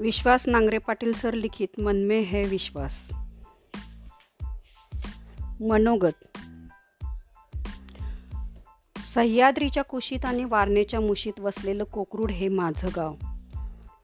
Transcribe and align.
विश्वास 0.00 0.48
Nangare 0.48 0.78
Patil 0.78 1.12
sir 1.12 1.34
लिखित 1.34 1.80
मनमे 1.80 2.20
हे 2.20 2.42
है 2.42 2.48
विश्वास. 2.48 3.12
मनोगत. 5.60 6.38
सह्याद्रीच्या 8.98 9.82
कुशीत 9.82 10.24
आणि 10.24 10.44
वारणेच्या 10.44 11.00
मुशीत 11.00 11.40
वसलेलं 11.40 11.84
कोकरूड 11.84 12.30
हे 12.30 12.48
माझं 12.48 12.88
गाव. 12.96 13.14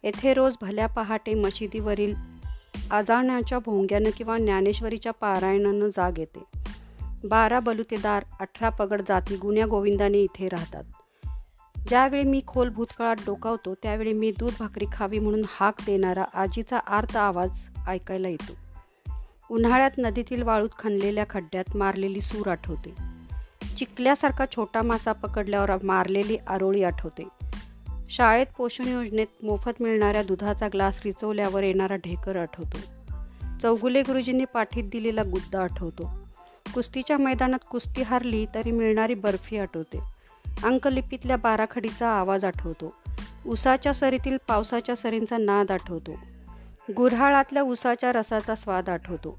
येथे 0.04 0.34
रोज 0.34 0.54
भल्या 0.61 0.86
पहाटे 0.86 1.34
मशिदीवरील 1.34 2.14
आजाण्याच्या 2.90 3.58
भोंग्यानं 3.58 4.10
किंवा 4.16 4.38
ज्ञानेश्वरीच्या 4.38 5.12
पारायणानं 5.12 5.88
जाग 5.88 6.18
येते. 6.18 6.44
बारा 7.24 7.60
बलुतेदार 7.60 8.24
अठरा 8.40 8.68
पगड 8.68 9.02
जाती 9.08 9.36
गुण्या 9.36 9.66
गोविंदाने 9.66 10.18
इथे 10.18 10.49
राहतात. 10.49 10.85
ज्यावेळी 11.89 12.25
मी 12.25 12.40
खोल 12.46 12.68
भूतकाळात 12.68 13.17
डोकावतो 13.26 13.75
त्यावेळी 13.75 14.13
मी 14.13 14.32
दूध 14.39 14.53
भाकरी 14.61 14.85
खावी 14.93 15.18
म्हणून 15.18 15.43
हाक 15.49 15.75
देणारा 15.86 16.25
आजीचा 16.35 16.79
आर्त 16.79 17.17
आवाज 17.17 17.68
ऐकायला 17.89 18.29
येतो. 18.29 18.53
उन्हाळ्यात 19.50 19.91
नदीतील 19.99 20.43
वाळूत 20.43 20.68
खणलेल्या 20.79 21.25
खड्ड्यात 21.30 21.77
मारलेली 21.77 22.21
सूर 22.21 22.49
आठवते. 22.49 22.94
चिकल्यासारखा 23.77 24.44
छोटा 24.57 24.82
मासा 24.82 25.13
पकडल्यावर 25.13 25.71
मारलेली 25.82 26.36
आरोळी 26.36 26.82
आठवते. 26.82 27.29
शाळेत 28.11 28.46
पोषण 28.57 28.89
योजनेत 28.89 29.27
मोफत 29.43 29.71
मिळणाऱ्या 29.80 30.22
दुधाचा 30.22 30.68
ग्लास 30.68 31.00
रिचवल्यावर 31.05 31.63
येणारा 31.63 31.96
ढेकर 31.96 32.36
आठवतो. 32.36 32.78
चौगुले 33.58 34.03
गुरुजींनी 34.03 34.44
पाठीत 34.44 34.84
दिलेला 34.84 35.22
गुद्दा 35.22 35.62
आठवतो. 35.62 36.11
कुस्तीच्या 36.75 37.19
मैदानात 37.19 37.58
कुस्ती 37.70 38.03
हारली 38.03 38.47
तरी 38.55 38.70
मिळणारी 38.70 39.14
बर्फी 39.14 39.58
आठवते. 39.58 40.16
अंकलिपीतल्या 40.64 41.36
बाराखडीचा 41.36 42.08
आवाज 42.08 42.44
आठवतो. 42.44 42.94
उसाच्या 43.47 43.94
सरीतील 43.94 44.36
पावसाच्या 44.48 44.97
सरींचा 44.97 45.36
नाद 45.36 45.70
आठवतो. 45.70 46.19
गुऱ्हाळातल्या 46.97 47.62
उसाच्या 47.62 48.12
रसाचा 48.12 48.55
स्वाद 48.55 48.88
आठवतो. 48.88 49.38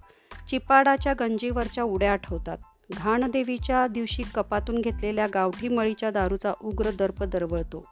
चिपाडाच्या 0.50 1.14
गंजीवरच्या 1.20 1.84
उड्या 1.84 2.14
आठवतात. 2.14 2.58
घाणदेवीच्या 2.98 3.88
दिवशी 3.88 4.24
कपातून 4.36 4.82
घेतलेल्या 4.82 5.28
गावठी 5.34 5.68
मळीच्या 5.68 6.12
दारूचा 6.12 6.54
उग्र 6.62 6.92
दर्प 6.92 7.24
दरवळतो. 7.24 7.86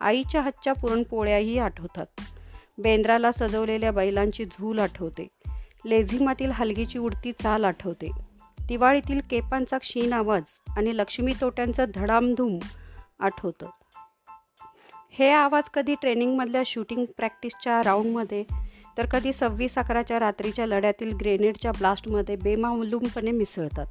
आईच्या 0.00 0.40
हातच्या 0.40 0.72
पुरणपोळ्याही 0.72 1.58
आठवतात. 1.58 2.06
बेंद्राला 2.78 3.32
सजवलेल्या 3.32 3.92
बैलांची 3.92 4.44
झूल 4.44 4.78
आठवते. 4.78 5.28
लेझिमातील 5.86 6.50
हलगीची 6.50 6.98
उडती 6.98 7.32
चाल 7.32 7.64
आठवते. 7.64 8.29
दिवाळीतील 8.70 9.20
केपांचा 9.30 9.78
क्षीण 9.78 10.12
आवाज 10.12 10.42
आणि 10.76 10.96
लक्ष्मी 10.96 11.32
तोट्यांचं 11.40 11.84
धडामधूम 11.94 12.58
आठवतं. 13.20 13.66
हे 15.10 15.30
आवाज 15.30 15.70
कधी 15.74 15.94
ट्रेनिंगमधल्या 15.94 16.62
शूटिंग 16.66 17.04
प्रॅक्टिसच्या 17.16 17.82
राऊंडमध्ये 17.82 18.44
तर 18.98 19.06
कधी 19.06 19.32
सव्वीस 19.32 19.78
अकराच्या 19.78 20.20
रात्रीच्या 20.20 20.66
लढ्यातील 20.66 21.16
ग्रेनेडच्या 21.16 21.72
ब्लास्टमध्ये 21.72 22.36
बेमालूमपणे 22.36 23.30
मिसळतात. 23.30 23.86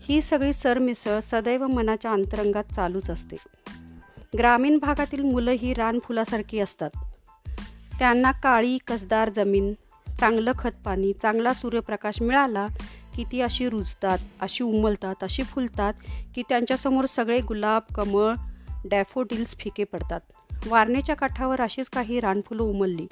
ही 0.00 0.20
सगळी 0.20 0.52
सरमिसळ 0.52 1.18
सदैव 1.22 1.66
मनाच्या 1.66 2.12
अंतरंगात 2.12 2.64
चालूच 2.64 3.10
असते. 3.10 3.36
ग्रामीण 4.38 4.78
भागातील 4.78 5.22
मुलं 5.22 5.50
ही 5.50 5.74
रानफुलासारखी 5.74 6.58
असतात. 6.58 6.90
त्यांना 7.98 8.32
काळी 8.32 8.78
कसदार 8.86 9.28
जमीन 9.28 9.72
चांगलं 10.20 10.52
खतपाणी 10.58 11.12
चांगला 11.12 11.52
सूर्यप्रकाश 11.52 12.22
मिळाला 12.22 12.66
की 13.16 13.24
ती 13.32 13.40
अशी 13.40 13.68
रुजतात 13.68 14.18
अशी 14.40 14.64
उमलतात 14.64 15.14
अशी 15.22 15.42
फुलतात 15.42 15.92
की 16.34 16.42
त्यांच्यासमोर 16.48 17.04
सगळे 17.04 17.40
गुलाब 17.40 17.82
कमळ 17.94 18.34
डॅफोडिल्स 18.84 19.56
फिके 19.56 19.84
पडतात. 19.84 20.20
वारणेच्या 20.66 21.14
काठावर 21.14 21.60
अशीच 21.60 21.88
काही 21.88 22.20
रानफुलं 22.20 22.62
उमलली 22.62 23.06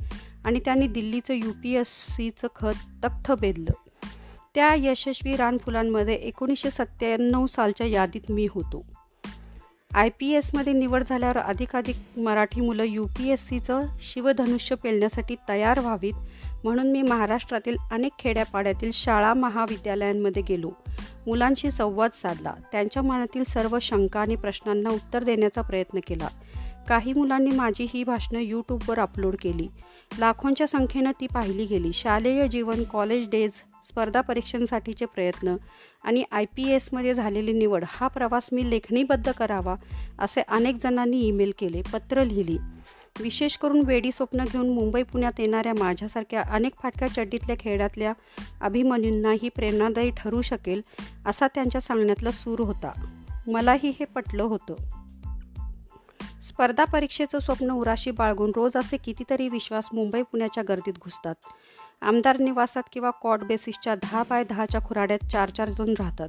आणि 0.45 0.61
त्यांनी 0.65 0.87
दिल्लीचं 0.87 1.35
यू 1.35 1.53
पी 1.63 1.73
एस 1.73 2.17
सीचं 2.17 2.49
खत 2.57 3.05
तख्त 3.05 3.33
बेदलं. 3.41 3.71
त्या 4.55 4.75
यशस्वी 4.75 5.37
रानफुलांमध्ये 5.37 6.15
एकोणीसशे 6.15 6.71
सत्त्याण्णव 6.71 7.47
सालच्या 7.47 7.87
यादीत 7.87 8.31
मी 8.31 8.47
होतो. 8.51 8.87
आय 9.95 10.09
पी 10.19 10.31
एसमध्ये 10.31 10.73
निवड 10.73 11.05
झाल्यावर 11.09 11.39
अधिकाधिक 11.39 12.19
मराठी 12.19 12.61
मुलं 12.61 12.83
यू 12.83 13.07
पी 13.07 13.29
एस 13.29 13.49
सीचं 13.49 13.83
शिवधनुष्य 14.01 14.77
पेलण्यासाठी 14.77 15.37
तयार 15.49 15.81
व्हावीत 15.81 16.13
म्हणून 16.65 16.91
मी 16.91 17.03
महाराष्ट्रातील 17.03 17.77
अनेक 17.91 18.13
खेड्यापाड्यातील 18.19 18.91
शाळा 18.93 19.35
महाविद्यालयांमध्ये 19.35 20.43
गेलो. 20.49 20.71
मुलांशी 21.27 21.71
संवाद 21.71 22.11
साधला. 22.11 22.55
त्यांच्या 22.73 23.03
मनातील 23.03 23.45
सर्व 23.45 23.79
शंका 23.83 24.21
आणि 24.21 24.37
प्रश्नांना 24.37 24.91
उत्तर 24.91 25.23
देण्याचा 25.23 25.63
प्रयत्न 25.63 25.99
केला. 26.07 26.29
काही 26.89 27.13
मुलांनी 27.13 27.51
माझी 27.51 27.87
ही 27.95 28.05
भाषणं 28.05 28.41
यूट्यूबवर 28.41 29.01
अपलोड 29.01 29.37
केली. 29.41 29.69
लाखोंच्या 30.19 30.67
संख्येनं 30.67 31.11
ती 31.11 31.27
पाहिली 31.27 31.65
गेली. 31.65 31.93
शालेय 31.93 32.49
जीवन 32.49 32.85
कॉलेज 32.85 33.31
डेज 33.31 33.51
स्पर्धा 33.89 34.21
परीक्षांसाठीचे 34.21 35.05
प्रयत्न 35.05 35.57
आणि 36.05 36.25
आय 36.33 36.45
पी 36.45 36.71
एसमध्ये 36.73 37.15
झालेली 37.15 37.53
निवड 37.53 37.85
हा 37.89 38.09
प्रवास 38.09 38.49
मी 38.53 38.71
लेखणीबद्ध 38.71 39.33
करावा 39.33 39.75
असे 40.19 40.41
अनेक 40.41 40.77
जणांनी 40.83 41.21
ईमेल 41.21 41.53
केले 41.59 41.83
पत्र 41.93 42.25
लिहिली. 42.25 42.59
विशेष 43.21 43.57
करून 43.57 43.83
वेडी 43.87 44.13
स्वप्न 44.13 44.45
घेऊन 44.45 44.71
मुंबई 44.71 45.03
पुण्यात 45.03 45.33
येणाऱ्या 45.39 45.73
माझ्यासारख्या 45.79 46.43
अनेक 46.43 46.73
फाटक्या 46.83 47.09
चड्डीतल्या 47.09 47.57
खेड्यातल्या 47.61 48.13
अभिमन्यूंना 48.61 49.31
ही 49.31 49.49
प्रेरणादायी 49.49 50.11
ठरू 50.17 50.43
शकेल 50.43 50.83
असा 51.27 51.47
त्यांच्या 51.47 51.81
सांगण्यातला 51.81 52.31
सूर 52.31 52.61
होता. 52.61 53.13
मलाही 53.47 53.89
हे 53.89 54.05
पटलं 54.05 54.43
होतं. 54.43 54.75
स्पर्धा 56.43 56.85
परीक्षेचं 56.85 57.39
स्वप्न 57.39 57.71
उराशी 57.71 58.11
बाळगून 58.11 58.53
रोज 58.57 58.77
असे 58.77 58.97
कितीतरी 58.97 59.49
विश्वास 59.49 59.89
मुंबई 59.93 60.23
पुण्याच्या 60.23 60.65
गर्दीत 60.69 60.93
घुसतात. 60.93 61.35
आमदार 62.03 62.39
निवासात 62.39 62.83
किंवा 62.93 63.11
कॉट 63.11 63.43
बेसिसच्या 63.43 63.95
दहा 63.95 64.23
बाय 64.31 64.45
दहाच्या 64.45 64.81
खुराड्यात 64.81 65.31
चार 65.31 65.51
चार 65.51 65.69
जण 65.69 65.95
राहतात. 65.99 66.29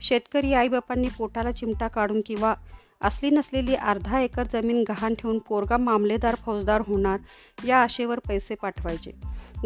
शेतकरी 0.00 0.52
आईबापांनी 0.52 1.08
पोटाला 1.18 1.52
चिमटा 1.52 1.88
काढून 1.88 2.20
किंवा 2.26 2.54
असली 3.02 3.30
नसलेली 3.30 3.74
अर्धा 3.74 4.20
एकर 4.20 4.46
जमीन 4.52 4.84
गहाण 4.88 5.14
ठेवून 5.14 5.38
पोरगा 5.38 5.76
मामलेदार 5.76 6.34
फौजदार 6.34 6.82
होणार 6.86 7.18
या 7.66 7.76
आशेवर 7.76 8.18
पैसे 8.18 8.54
पाठवायचे. 8.54 9.12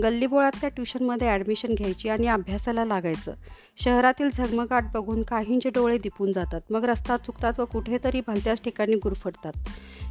गल्लीबोळातल्या 0.02 0.68
ट्युशनमध्ये 0.68 1.28
ॲडमिशन 1.28 1.74
घ्यायची 1.74 2.08
आणि 2.08 2.26
अभ्यासाला 2.26 2.84
लागायचं. 2.84 3.34
शहरातील 3.76 4.30
झगमगाट 4.34 4.84
बघून 4.94 5.22
काहींचे 5.22 5.70
डोळे 5.70 5.98
दिपून 5.98 6.32
जातात. 6.32 6.60
मग 6.70 6.84
रस्ता 6.84 7.16
चुकतात 7.16 7.60
व 7.60 7.64
कुठेतरी 7.64 8.20
भलत्याच 8.26 8.60
ठिकाणी 8.62 8.96
गुरफडतात 8.96 9.52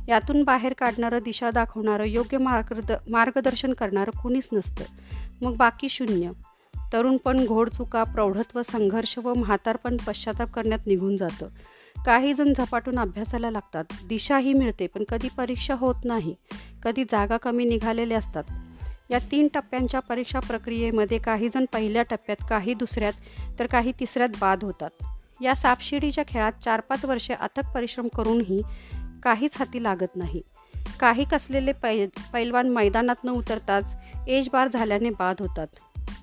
यातून 0.10 0.44
बाहेर 0.44 0.74
काढणारं 0.74 1.20
दिशा 1.26 1.52
दाखवणारं 1.52 2.04
योग्य 2.04 2.38
मार्गद 2.38 2.92
मार्गदर्शन 3.10 3.74
करणारं 3.74 4.22
कुणीच 4.22 4.50
नसतं. 4.54 4.84
मग 5.42 5.56
बाकी 5.56 5.90
शून्य. 5.90 6.32
तरुणपण 6.94 7.46
घोडचुका 7.46 8.04
प्रौढत्व 8.04 8.62
संघर्ष 8.62 9.18
व 9.18 9.34
म्हातारपण 9.34 9.98
पश्चाताप 10.08 10.52
करण्यात 10.52 10.88
निघून 10.88 11.18
जातं. 11.18 11.48
काही 12.06 12.34
जण 12.34 12.54
झपाटून 12.58 13.00
अभ्यासाला 13.00 13.52
लागतात. 13.52 13.84
दिशाही 14.06 14.54
मिळते 14.54 14.88
पण 14.88 15.04
कधी 15.04 15.30
परीक्षा 15.38 15.74
होत 15.74 15.96
नाही 16.04 16.36
कधी 16.84 17.04
जागा 17.04 17.38
कमी 17.38 17.66
निघालेल्या 17.66 18.18
असतात. 18.18 18.44
या 19.12 19.20
तीन 19.31 19.48
टप्प्यांच्या 19.54 20.00
परीक्षा 20.00 20.40
प्रक्रियेमध्ये 20.40 21.18
काही 21.18 21.50
जण 21.50 21.66
पहिल्या 21.74 22.04
टप्प्यात 22.04 22.46
काही 22.50 22.74
दुसऱ्यात 22.74 23.14
तर 23.59 23.66
काही 23.66 23.92
तिसऱ्यात 24.00 24.30
बाद 24.42 24.64
होतात. 24.64 24.90
या 25.42 25.56
सापशिडीच्या 25.56 26.24
खेळात 26.28 26.52
चार 26.66 26.80
पाच 26.80 27.06
वर्षे 27.06 27.34
अथक 27.34 27.74
परिश्रम 27.76 28.08
करूनही 28.08 28.62
काहीच 29.24 29.52
हाती 29.56 29.84
लागत 29.84 30.16
नाही. 30.16 30.42
काही 31.00 31.25
कसलेले 31.31 31.72
पै 31.72 32.08
पैलवान 32.34 32.70
मैदानात 32.70 33.16
न 33.24 33.30
उतरताच 33.30 33.96
एज 34.28 34.50
बार 34.54 34.68
झाल्याने 34.74 35.10
बाद 35.10 35.36
होतात. 35.40 35.68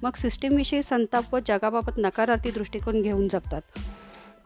मग 0.02 0.10
सिस्टीमविषयी 0.16 0.82
संताप 0.82 1.34
व 1.34 1.38
जगाबाबत 1.48 1.92
नकारार्थी 1.98 2.50
दृष्टिकोन 2.50 3.02
घेऊन 3.02 3.28
जगतात. 3.28 3.60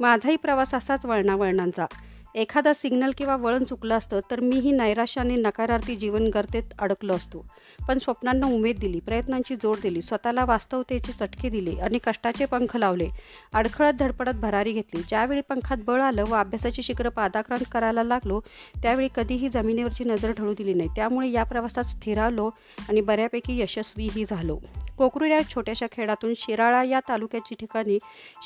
माझाही 0.01 0.37
प्रवास 0.37 0.75
असाच 0.75 1.07
वळणावळणांचा. 1.07 1.87
एखादा 2.35 2.73
सिग्नल 2.75 3.11
किंवा 3.19 3.35
वळण 3.37 3.65
चुकलं 3.65 3.95
असतं 3.95 4.21
तर 4.31 4.41
मीही 4.41 4.71
नैराश्याने 4.73 5.35
नकारार्थी 5.37 5.95
जीवन 5.97 6.29
गर्तेत 6.35 6.73
अडकलो 6.79 7.15
असतो. 7.15 7.45
पण 7.89 7.99
स्वप्नांना 7.99 8.47
उमेद 8.47 8.79
दिली 8.81 9.01
प्रयत्नांची 9.01 9.57
जोड 9.63 9.77
दिली 9.83 10.03
स्वतःला 10.03 10.45
वास्तवतेचे 10.45 11.13
चटके 11.13 11.49
दिले 11.51 11.75
आणि 11.83 11.99
कष्टाचे 12.05 12.45
पंख 12.45 12.77
लावले. 12.77 13.09
अडखळत 13.55 13.93
धडपडत 14.01 14.41
भरारी 14.43 14.73
घेतली. 14.73 15.03
ज्यावेळी 15.09 15.41
पंखात 15.49 15.85
बळ 15.87 16.01
आलं 16.03 16.25
व 16.29 16.35
अभ्यासाची 16.35 16.83
शिखरं 16.83 17.11
पादाक्रांत 17.17 17.65
करायला 17.73 18.03
लागलो 18.03 18.41
त्यावेळी 18.83 19.09
कधीही 19.17 19.49
जमिनीवरची 19.49 20.05
नजर 20.05 20.33
ढळू 20.39 20.55
दिली 20.59 20.75
नाही. 20.75 20.89
त्यामुळे 20.97 21.31
या 21.31 21.45
प्रवासात 21.45 21.85
स्थिरावलो 21.85 22.51
आणि 22.89 23.01
बऱ्यापैकी 23.01 23.61
यशस्वीही 23.61 24.25
झालो. 24.25 24.59
कोकरू 24.99 25.25
या 25.25 25.41
छोट्याशा 25.49 25.87
खेळातून 25.93 26.33
शिराळा 26.37 26.83
या 26.85 26.99
तालुक्याची 27.09 27.55
ठिकाणी 27.61 27.99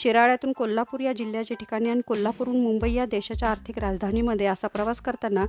शिराळ्यातून 0.03 0.53
कोल्हापूर 0.57 1.01
या 1.01 1.13
जिल्ह्याच्या 1.13 1.57
ठिकाणी 1.61 1.91
आणि 1.91 2.01
कोल्हापूरहून 2.07 2.61
मुंबई 2.63 2.93
या 2.93 3.05
देशाच्या 3.07 3.49
आर्थिक 3.51 3.78
राजधानीमध्ये 3.79 4.47
असा 4.47 4.67
प्रवास 4.67 5.01
करताना 5.01 5.45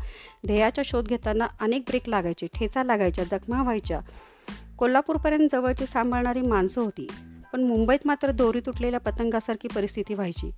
ध्येयाचा 0.45 0.81
शोध 0.85 1.07
घेताना 1.07 1.47
अनेक 1.59 1.83
ब्रेक 1.87 2.09
लागायचे 2.09 2.47
ठेचा 2.53 2.83
लागायच्या 2.83 3.23
जखमा 3.23 3.61
व्हायच्या. 3.63 3.99
कोल्हापूरपर्यंत 4.77 5.49
जवळची 5.51 5.85
सांभाळणारी 5.85 6.41
माणसं 6.41 6.81
होती 6.81 7.07
पण 7.53 7.63
मुंबईत 7.63 7.99
मात्र 8.05 8.31
दोरी 8.31 8.59
तुटलेल्या 8.59 8.99
पतंगासारखी 8.99 9.67
परिस्थिती 9.67 10.13
व्हायची. 10.13 10.51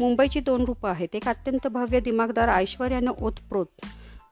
मुंबईची 0.00 0.40
दोन 0.40 0.64
रूपं 0.64 0.88
आहेत 0.90 1.14
एक 1.14 1.28
अत्यंत 1.28 1.66
भव्य 1.66 2.00
दिमागदार 2.00 2.48
ऐश्वर्यानं 2.48 3.12
ओतप्रोत 3.20 3.84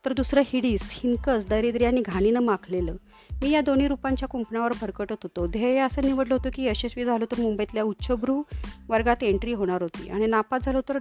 तर 0.05 0.13
दुसरं 0.13 0.43
हिडीस 0.47 0.89
हिनकस 0.93 1.47
दरिद्री 1.47 1.85
आणि 1.85 2.03
घाणीनं 2.07 2.41
माखलेलं. 2.41 2.97
मी 3.43 3.51
या 3.51 3.61
दोन्ही 3.61 3.89
रूपांच्या 3.89 4.29
कुंपणावर 4.29 4.73
भरकटत 4.81 5.23
होतो. 5.23 5.47
ध्येय 5.47 5.79
असं 5.81 6.05
निवडलं 6.05 6.35
होतं 6.35 6.51
की 6.55 6.67
यशस्वी 6.67 7.05
झालो 7.05 7.25
तर 7.25 7.41
मुंबईतल्या 7.41 7.83
उच्चभ्रू 7.83 8.43
वर्गात 8.89 9.23
एंट्री 9.23 9.53
होणार 9.53 9.83
होती 9.83 10.09
आणि 10.11 10.27
नापास 10.27 10.65
झालो 10.65 10.81
तर 10.89 10.99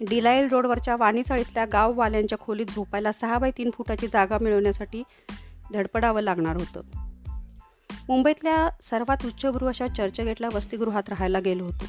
डिलाईल 0.00 0.48
रोडवरच्या 0.48 0.96
वाणीचाळीतल्या 0.96 1.64
गाववाल्यांच्या 1.64 2.38
खोलीत 2.38 2.66
झोपायला 2.66 3.12
सहा 3.12 3.38
बाय 3.38 3.50
तीन 3.58 3.70
फुटाची 3.70 4.06
जागा 4.06 4.38
मिळवण्यासाठी 4.40 5.02
धडपडावं 5.74 6.20
लागणार 6.20 6.56
होतं. 6.56 6.80
मुंबईतल्या 8.08 8.68
सर्वात 8.82 9.26
उच्चभ्रू 9.26 9.66
अशा 9.66 9.88
चर्चगेटला 9.88 10.48
वसतिगृहात 10.54 11.02
राहायला 11.08 11.40
गेलो 11.40 11.64
होतो. 11.64 11.84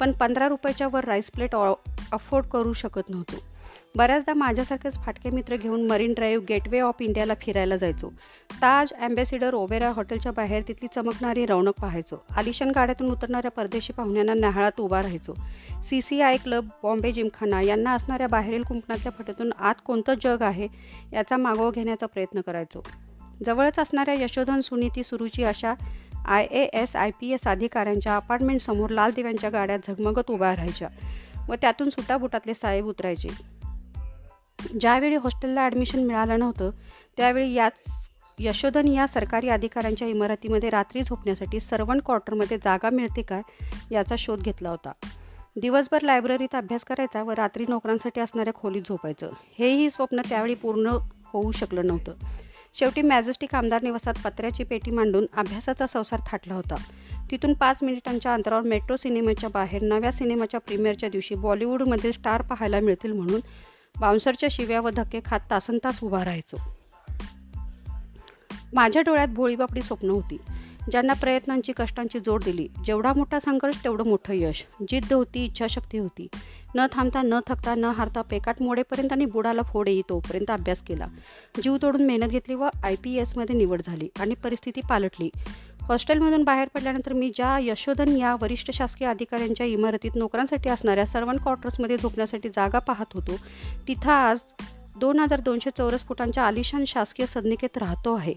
पण 0.00 0.12
पंधरा 0.12 0.48
रुपयाच्या 0.48 0.88
वर 0.92 1.04
राईस 1.04 1.30
प्लेट 1.30 1.56
अफोर्ड 2.12 2.46
करू 2.46 2.72
शकत 2.72 3.10
नव्हतो. 3.10 3.36
बऱ्याचदा 3.96 4.34
माझ्यासारखेच 4.34 4.94
फाटके 4.94 5.30
मित्र 5.30 5.56
घेऊन 5.56 5.86
मरीन 5.86 6.12
ड्राईव्ह 6.12 6.44
गेटवे 6.48 6.80
ऑफ 6.80 6.94
इंडियाला 7.00 7.34
फिरायला 7.34 7.76
जायचो. 7.76 8.08
ताज 8.52 8.92
अँबॅसिडर 8.92 9.54
ओबेरा 9.54 9.90
हॉटेलच्या 9.90 10.32
बाहेर 10.32 10.62
तिथली 10.68 10.86
चमकणारी 10.94 11.46
रौनक 11.46 11.72
पाहायचो. 11.80 12.24
आलिशान 12.36 12.70
गाड्यातून 12.70 13.10
उतरणाऱ्या 13.10 13.50
परदेशी 13.50 13.92
पाहुण्यांना 13.92 14.34
न्याहाळात 14.34 14.80
उभा 14.80 15.02
राहायचो. 15.02 15.34
C 15.88 16.02
C 16.02 16.20
I 16.20 16.36
club 16.36 16.68
Bombay 16.82 17.12
Gymkhana 17.12 17.60
यांना 17.62 17.90
असणाऱ्या 17.90 18.26
बाहेरील 18.26 18.62
कुंपणातल्या 18.62 19.12
फटेतून 19.18 19.52
आत 19.58 19.74
कोणतं 19.84 20.14
जग 20.22 20.42
आहे 20.42 20.68
याचा 21.12 21.36
मागोवा 21.36 21.70
घेण्याचा 21.70 22.06
प्रयत्न 22.06 22.40
करायचो. 22.40 22.82
जवळच 23.46 23.78
असणाऱ्या 23.78 24.14
यशोधन 24.14 24.60
सुनीती 24.60 25.02
सुरुची 25.02 25.44
अशा 25.44 25.74
I 26.26 26.44
A 26.44 26.62
S 26.62 26.96
I 26.96 27.10
P 27.20 27.30
S 27.30 27.46
अधिकाऱ्यांच्या 27.46 28.16
अपार्टमेंटसमोर 28.16 28.90
लाल 28.90 29.10
दिव्यांच्या 29.16 29.50
गाड्या 29.50 29.76
झगमगत 29.76 30.30
उभ्या 30.30 30.56
राहायच्या 30.56 30.88
व 31.48 31.54
त्यातून 31.54 31.90
सुटाबुटातले 31.90 32.54
साहेब 32.54 32.84
उतरायचे. 32.84 33.28
ज्यावेळी 34.80 35.16
हॉस्टेलला 35.16 35.60
ॲडमिशन 35.60 36.04
मिळालं 36.04 36.38
नव्हतं 36.38 36.70
त्यावेळी 37.16 37.52
याच 37.52 37.72
यशोधन 38.38 38.88
या 38.88 39.06
सरकारी 39.06 39.48
अधिकाऱ्यांच्या 39.48 40.08
इमारतीमध्ये 40.08 40.70
रात्री 40.70 41.02
झोपण्यासाठी 41.02 41.60
सर्वन 41.60 42.00
क्वार्टरमध्ये 42.04 42.58
जागा 42.58 42.90
मिळते 42.90 43.22
काय 43.22 43.42
याचा 43.90 44.14
शोध 44.18 44.40
घेतला 44.40 44.70
होता. 44.70 44.92
दिवसभर 45.60 46.02
लायब्ररीत 46.02 46.54
अभ्यास 46.54 46.84
करायचा 46.84 47.22
व 47.22 47.30
रात्री 47.30 47.64
नोकरांसाठी 47.68 48.20
असणाऱ्या 48.20 48.54
खोलीत 48.54 48.82
झोपायचं. 48.82 49.30
हेही 49.58 49.90
स्वप्न 49.90 50.20
त्यावेळी 50.28 50.54
पूर्ण 50.54 50.86
होऊ 51.24 51.52
शकलं 51.52 51.86
नव्हतं. 51.86 52.12
शेवटी 52.74 53.02
मॅजेस्टिक 53.02 53.54
आमदार 53.54 53.82
निवासात 53.82 54.14
पत्र्याची 54.24 54.64
पेटी 54.64 54.90
मांडून 54.90 55.26
अभ्यासाचा 55.36 55.86
संसार 55.86 56.20
थाटला 56.26 56.54
होता. 56.54 56.74
तिथून 57.30 57.54
पाच 57.54 57.82
मिनिटांच्या 57.82 58.34
अंतरावर 58.34 58.62
मेट्रो 58.62 58.96
सिनेमाच्या 58.96 59.50
बाहेर 59.50 59.82
नव्या 59.82 60.12
सिनेमाच्या 60.12 60.60
प्रीमियरच्या 60.60 61.08
दिवशी 61.08 61.34
बॉलिवूडमधील 61.34 62.12
स्टार 62.12 62.42
पाहायला 62.42 62.80
मिळतील 62.80 63.12
म्हणून 63.12 63.40
बाउन्सरच्या 64.00 64.48
शिव्या 64.52 64.80
व 64.80 64.90
धक्के 64.90 65.20
खात 65.24 65.40
तासन 65.50 65.78
तास 65.84 66.04
उभा 66.04 66.24
राहायचो. 66.24 66.56
माझ्या 68.72 69.02
डोळ्यात 69.02 69.28
भोळीबापडी 69.28 69.82
स्वप्न 69.82 70.10
होती. 70.10 70.36
ज्यांना 70.90 71.12
प्रयत्नांची 71.12 71.72
कष्टांची 71.76 72.18
जोड 72.18 72.44
दिली. 72.44 72.68
जेवढा 72.84 73.12
मोठा 73.12 73.38
संघर्ष 73.38 73.84
तेवढं 73.84 74.04
मोठं 74.04 74.34
यश. 74.34 74.64
जिद्द 74.88 75.12
होती 75.12 75.44
इच्छाशक्ती 75.44 75.98
होती. 75.98 76.26
न 76.74 76.86
थांबता 76.92 77.22
न 77.22 77.34
थकता 77.46 77.74
न 77.74 77.84
हारता 77.84 78.22
पेकाट 78.22 78.62
मोडेपर्यंत 78.62 79.12
आणि 79.12 79.24
बुडाला 79.24 79.62
फोड 79.62 79.88
येई 79.88 80.02
तोपर्यंत 80.08 80.50
अभ्यास 80.50 80.82
केला. 80.82 81.06
जीव 81.62 81.76
तोडून 81.82 82.02
मेहनत 82.02 82.28
घेतली 82.28 82.54
व 82.54 82.68
आय 82.84 82.94
पी 83.04 83.14
एसमध्ये 83.16 83.56
निवड 83.56 83.82
झाली 83.86 84.08
आणि 84.20 84.34
परिस्थिती 84.34 84.80
पालटली. 84.88 85.30
हॉस्टेलमधून 85.82 86.44
बाहेर 86.44 86.68
पडल्यानंतर 86.74 87.12
मी 87.12 87.30
ज्या 87.34 87.58
यशोधन 87.62 88.16
या 88.16 88.34
वरिष्ठ 88.34 88.70
शासकीय 88.70 89.08
अधिकाऱ्यांच्या 89.08 89.66
इमारतीत 89.66 90.10
नोकरांसाठी 90.14 90.70
असणाऱ्या 90.70 91.06
सर्वंट 91.06 91.40
क्वार्टर्समध्ये 91.42 91.96
झोपण्यासाठी 91.96 92.48
जागा 92.48 92.78
पाहत 92.78 93.14
होतो 93.14 93.36
तिथं 93.88 94.10
आज 94.10 94.40
दोन 95.00 95.18
हजार 95.18 95.40
दोनशे 95.40 95.70
चौरस 95.78 96.04
फुटांच्या 96.04 96.42
आलिशान 96.42 96.84
शासकीय 96.84 97.26
सदनिकेत 97.26 97.78
राहतो 97.78 98.14
आहे. 98.14 98.34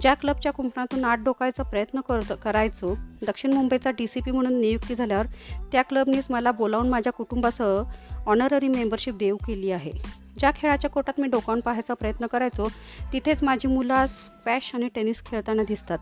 ज्या 0.00 0.14
क्लबच्या 0.14 0.52
कुंपणातून 0.52 1.04
आठ 1.04 1.18
डोकायचा 1.18 1.62
प्रयत्न 1.62 2.00
कर 2.00 2.20
करायचो 2.42 2.94
दक्षिण 3.26 3.52
मुंबईचा 3.52 3.90
डी 3.90 4.06
सी 4.06 4.20
पी 4.20 4.30
म्हणून 4.30 4.60
नियुक्ती 4.60 4.94
झाल्यावर 4.94 5.26
त्या 5.72 5.82
क्लबनीच 5.82 6.26
मला 6.30 6.52
बोलावून 6.52 6.88
माझ्या 6.88 7.12
कुटुंबासह 7.12 7.82
ऑनररी 8.26 8.68
मेंबरशिप 8.68 9.14
देऊ 9.14 9.36
केली 9.36 9.70
आहे. 9.70 9.92
ज्या 10.38 10.50
खेळाच्या 10.56 10.90
कोटात 10.90 11.20
मी 11.20 11.28
डोकावून 11.28 11.60
पाहायचा 11.60 11.94
प्रयत्न 11.94 12.26
करायचो 12.26 12.68
तिथेच 13.12 13.42
माझी 13.42 13.68
मुलं 13.68 14.06
स्क्वॅश 14.06 14.70
आणि 14.74 14.88
टेनिस 14.94 15.24
खेळताना 15.26 15.62
दिसतात. 15.62 15.98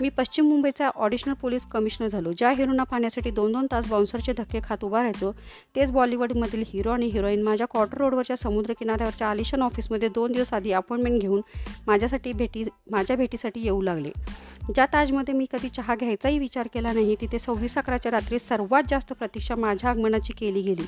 मी 0.00 0.08
पश्चिम 0.08 0.46
मुंबईचा 0.48 0.88
ऑडिशनल 0.94 1.34
पोलीस 1.40 1.64
कमिशनर 1.72 2.08
झालो. 2.08 2.32
ज्या 2.38 2.50
हिरोना 2.50 2.84
पाहण्यासाठी 2.90 3.30
दोन 3.30 3.52
दोन 3.52 3.66
तास 3.72 3.88
बाउन्सरचे 3.88 4.32
धक्के 4.38 4.60
खात 4.64 4.84
उभा 4.84 5.02
राहायचो 5.02 5.32
तेच 5.76 5.90
बॉलिवूडमधील 5.92 6.62
हिरो 6.66 6.90
आणि 6.90 7.06
हिरोईन 7.06 7.42
माझ्या 7.42 7.66
क्वार्टर 7.66 7.98
रोडवरच्या 7.98 8.36
समुद्र 8.36 8.72
किनाऱ्यावरच्या 8.78 9.28
आलिशान 9.28 9.62
ऑफिसमध्ये 9.62 10.08
दोन 10.08 10.32
दिवस 10.32 10.52
आधी 10.52 10.72
अपॉइंटमेंट 10.72 11.20
घेऊन 11.20 11.40
माझ्यासाठी 11.86 12.32
भेटी 12.32 12.64
माझ्या 12.90 13.16
भेटीसाठी 13.16 13.60
येऊ 13.60 13.82
लागले. 13.82 14.10
ज्या 14.62 14.86
ताजमध्ये 14.86 15.34
मी 15.34 15.46
कधी 15.52 15.68
चहा 15.68 15.94
घ्यायचाही 15.94 16.38
विचार 16.38 16.68
केला 16.74 16.92
नाही 16.92 17.16
तिथे 17.20 17.38
सव्वीस 17.38 17.78
अकराच्या 17.78 18.12
रात्री 18.12 18.38
सर्वात 18.38 18.82
जास्त 18.88 19.12
प्रतीक्षा 19.12 19.54
माझ्या 19.54 19.90
आगमनाची 19.90 20.32
केली 20.32 20.62
गेली. 20.62 20.86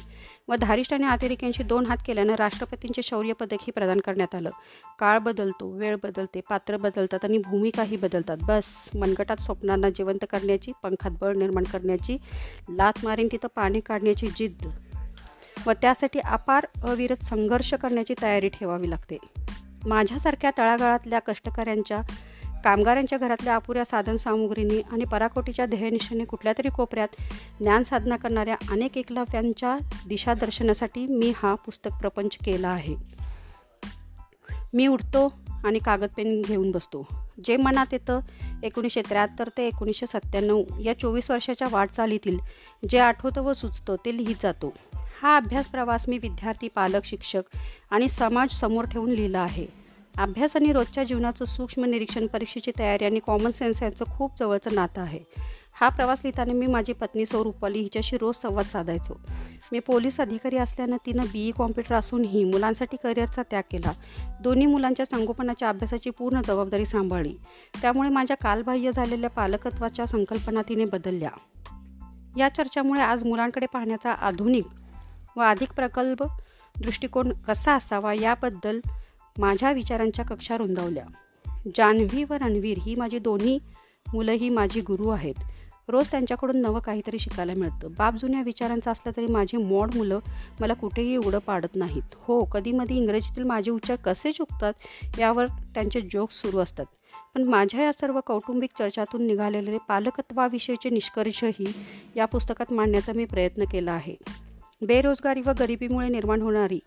व 0.49 0.55
धारिष्ठ 0.55 0.93
आणि 0.93 1.05
अतिरेक्यांशी 1.05 1.63
दोन 1.63 1.87
हात 1.87 1.97
केल्यानं 2.07 2.35
राष्ट्रपतींचे 2.35 3.03
शौर्य 3.03 3.33
पदकही 3.33 3.71
प्रदान 3.71 4.01
करण्यात 4.01 4.35
आलं. 4.35 4.51
काळ 4.99 5.19
बदलतो 5.19 5.71
वेळ 5.71 5.97
बदलते 6.03 6.41
पात्र 6.41 6.77
बदलतात 6.77 7.19
आणि 7.23 7.39
भूमिकाही 7.39 7.97
बदलतात. 7.97 8.37
बस 8.43 8.65
मनगटात 9.01 9.37
स्वप्नांना 9.37 9.91
जिवंत 9.91 10.25
करण्याची 10.31 10.73
पंखात 10.83 11.11
बळ 11.21 11.35
निर्माण 11.37 11.65
करण्याची 11.65 12.17
लात 12.69 13.05
मारीन 13.05 13.29
तिथं 13.33 13.49
पाणी 13.57 13.81
काढण्याची 13.81 14.29
जिद्द. 14.37 14.69
व 15.67 15.73
त्यासाठी 15.73 16.19
अपार 16.19 16.67
अविरत 16.83 17.25
संघर्ष 17.25 17.75
करण्याची 17.75 18.15
तयारी 18.23 18.49
ठेवावी 18.49 18.91
लागते. 18.91 19.17
माझ्यासारख्या 19.87 20.51
तळागाळातल्या 20.59 21.19
कष्टकऱ्यांच्या 21.19 22.01
कामगारांच्या 22.65 23.19
घरातल्या 23.19 23.55
अपुऱ्या 23.55 23.85
साधनसामुग्रींनी 23.85 24.83
आणि 24.93 25.05
पराकोटीच्या 25.05 25.67
ध्येयनिष्ठेने 25.67 26.25
कुठल्या 26.25 26.53
तरी 26.59 26.69
कोपऱ्यात 26.69 27.09
ज्ञानसाधना 27.61 28.17
करणाऱ्या 28.17 28.57
अनेक 28.71 28.99
एकलव्यांच्या 28.99 29.79
दिशादर्शनासाठी 30.09 31.07
मी 31.07 31.33
हा 31.37 31.55
पुस्तक 31.55 31.91
प्रपंच 32.01 32.37
केला 32.37 32.69
आहे. 32.69 32.97
मी 34.75 34.87
उठतो 34.87 35.33
आणि 35.65 35.79
कागद 35.79 36.09
पेन 36.17 36.43
घेऊन 36.43 36.71
बसतो. 36.71 37.07
जे 37.45 37.57
मनात 37.57 37.87
येतं 37.93 38.21
एकोणीसशे 38.63 39.03
त्र्याहत्तर 39.03 39.49
ते 39.49 39.67
एकोणीसशे 39.67 40.07
सत्त्याण्णव 40.07 40.63
या 40.85 40.99
चोवीस 40.99 41.31
वर्षाच्या 41.31 41.69
वाटचालीतील 41.71 42.39
जे 42.91 42.99
आठवतं 42.99 43.43
व 43.43 43.53
सुचतं 43.53 43.97
ते 44.05 44.17
लिहित 44.17 44.37
जातो. 44.43 44.73
हा 45.23 45.37
अभ्यास 45.37 45.67
प्रवास 45.67 46.09
मी 46.09 46.19
विद्यार्थी 46.19 46.69
पालक 46.69 47.05
शिक्षक 47.05 47.43
आणि 47.91 48.09
समाज 48.09 48.49
समोर 48.49 48.85
ठेवून 48.85 49.11
लिहिला 49.11 49.41
आहे. 49.41 49.84
अभ्यास 50.19 50.57
आणि 50.57 50.73
रोजच्या 50.73 51.05
जीवनाचं 51.05 51.45
सूक्ष्म 51.45 51.85
निरीक्षण 51.85 52.27
परीक्षेची 52.27 52.73
तयारी 52.79 53.05
आणि 53.05 53.21
कॉमन 53.27 53.51
सेन्स 53.51 53.83
यांचं 53.83 54.05
खूप 54.05 54.33
जवळचं 54.39 54.75
नातं 54.75 55.01
आहे. 55.01 55.21
हा 55.81 55.89
प्रवास 55.89 56.21
लिहिताना 56.25 56.53
मी 56.53 56.67
माझी 56.67 56.93
पत्नी 56.93 57.27
सौ 57.27 57.45
रुपाली 57.45 57.79
हिच्याशी 57.79 58.19
रोज 58.19 58.35
संवाद 58.37 58.65
साधायचो. 58.65 59.21
मी 59.73 59.79
पोलीस 59.79 60.21
अधिकारी 60.21 60.57
असल्यानं 60.57 60.97
तिनं 61.07 61.25
बी 61.25 61.49
ई 61.49 61.51
कॉम्प्युटर 61.51 61.95
असूनही 61.95 62.45
मुलांसाठी 62.45 62.97
करिअरचा 63.03 63.43
त्याग 63.43 63.63
केला. 63.71 63.93
दोन्ही 64.41 64.67
मुलांच्या 64.67 65.07
संगोपनाच्या 65.07 65.69
अभ्यासाची 65.69 66.11
पूर्ण 66.11 66.41
जबाबदारी 66.41 66.87
सांभाळली. 66.87 67.37
त्यामुळे 67.83 68.09
माझ्या 68.09 68.37
कालबाह्य 68.37 68.91
झालेल्या 68.93 69.31
पालकत्वाच्या 69.31 70.07
संकल्पना 70.07 70.63
तिने 70.63 70.85
बदलल्या. 70.85 71.31
या 72.37 72.49
चर्चामुळे 72.49 73.01
आज 73.01 73.25
मुलांकडे 73.25 73.67
पाहण्याचा 73.67 74.13
आधुनिक 74.13 74.67
व 75.37 75.41
अधिक 75.41 75.73
प्रकल्प 75.73 76.25
दृष्टिकोन 76.81 77.33
कसा 77.33 77.73
असावा 77.73 78.15
याबद्दल 78.15 78.81
माझ्या 79.39 79.73
विचारांच्या 79.73 80.25
कक्षा 80.25 80.57
रुंदावल्या. 80.57 81.05
जान्हवी 81.77 82.25
व 82.25 82.33
रणवीर 82.33 82.79
ही 82.81 82.95
माझी 82.95 83.19
दोन्ही 83.19 83.59
मुलं 84.13 84.33
ही 84.33 84.49
माझी 84.49 84.81
गुरु 84.81 85.09
आहेत. 85.09 85.35
रोज 85.89 86.11
त्यांच्याकडून 86.11 86.61
नवं 86.61 86.81
काहीतरी 86.81 87.19
शिकायला 87.19 87.53
मिळतं. 87.57 87.89
बाप 87.99 88.15
जुन्या 88.15 88.43
विचारांचं 88.43 88.93
असलं 88.93 89.17
तरी 89.17 89.27
माझी 89.27 89.57
मॉड 89.57 89.95
मुलं 89.95 90.19
मला 90.61 90.75
कुठेही 90.75 91.17
उडं 91.17 91.39
पाडत 91.39 91.75
नाहीत. 91.75 92.15
हो 92.15 92.45
कधीमधी 92.45 92.97
इंग्रजीतील 92.97 93.43
माझे 93.43 93.71
उच्चार 93.71 93.97
कसे 93.97 94.33
चुकतात 94.33 94.73
यावर 95.19 95.47
त्यांचे 95.47 96.01
जोक्स 96.01 96.41
सुरू 96.41 96.59
असतात. 96.59 96.87
पण 97.35 97.43
माझ्या 97.43 97.85
या 97.85 97.93
सर्व 97.93 98.21
कौटुंबिक 98.27 98.71
चर्चातून 98.79 99.27
निघालेले 99.27 99.79
पालकत्वाविषयीचे 99.89 100.91
निष्कर्षही 100.91 101.73
या 102.17 102.25
पुस्तकात 102.25 102.73
मांडण्याचा 102.73 103.13
मी 103.13 103.25
प्रयत्न 103.25 103.65
केला 103.65 103.93
आहे. 103.93 104.15
बेरोजगारी 104.87 105.41
व 105.47 105.53
गरिबीमुळे 105.59 106.09
निर्माण 106.09 106.43
होणारी 106.43 106.81